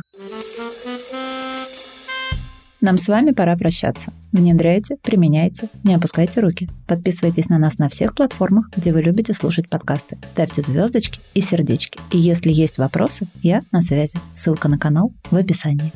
[2.81, 4.13] Нам с вами пора прощаться.
[4.31, 6.69] Внедряйте, применяйте, не опускайте руки.
[6.87, 10.17] Подписывайтесь на нас на всех платформах, где вы любите слушать подкасты.
[10.25, 11.99] Ставьте звездочки и сердечки.
[12.11, 14.17] И если есть вопросы, я на связи.
[14.33, 15.91] Ссылка на канал в описании.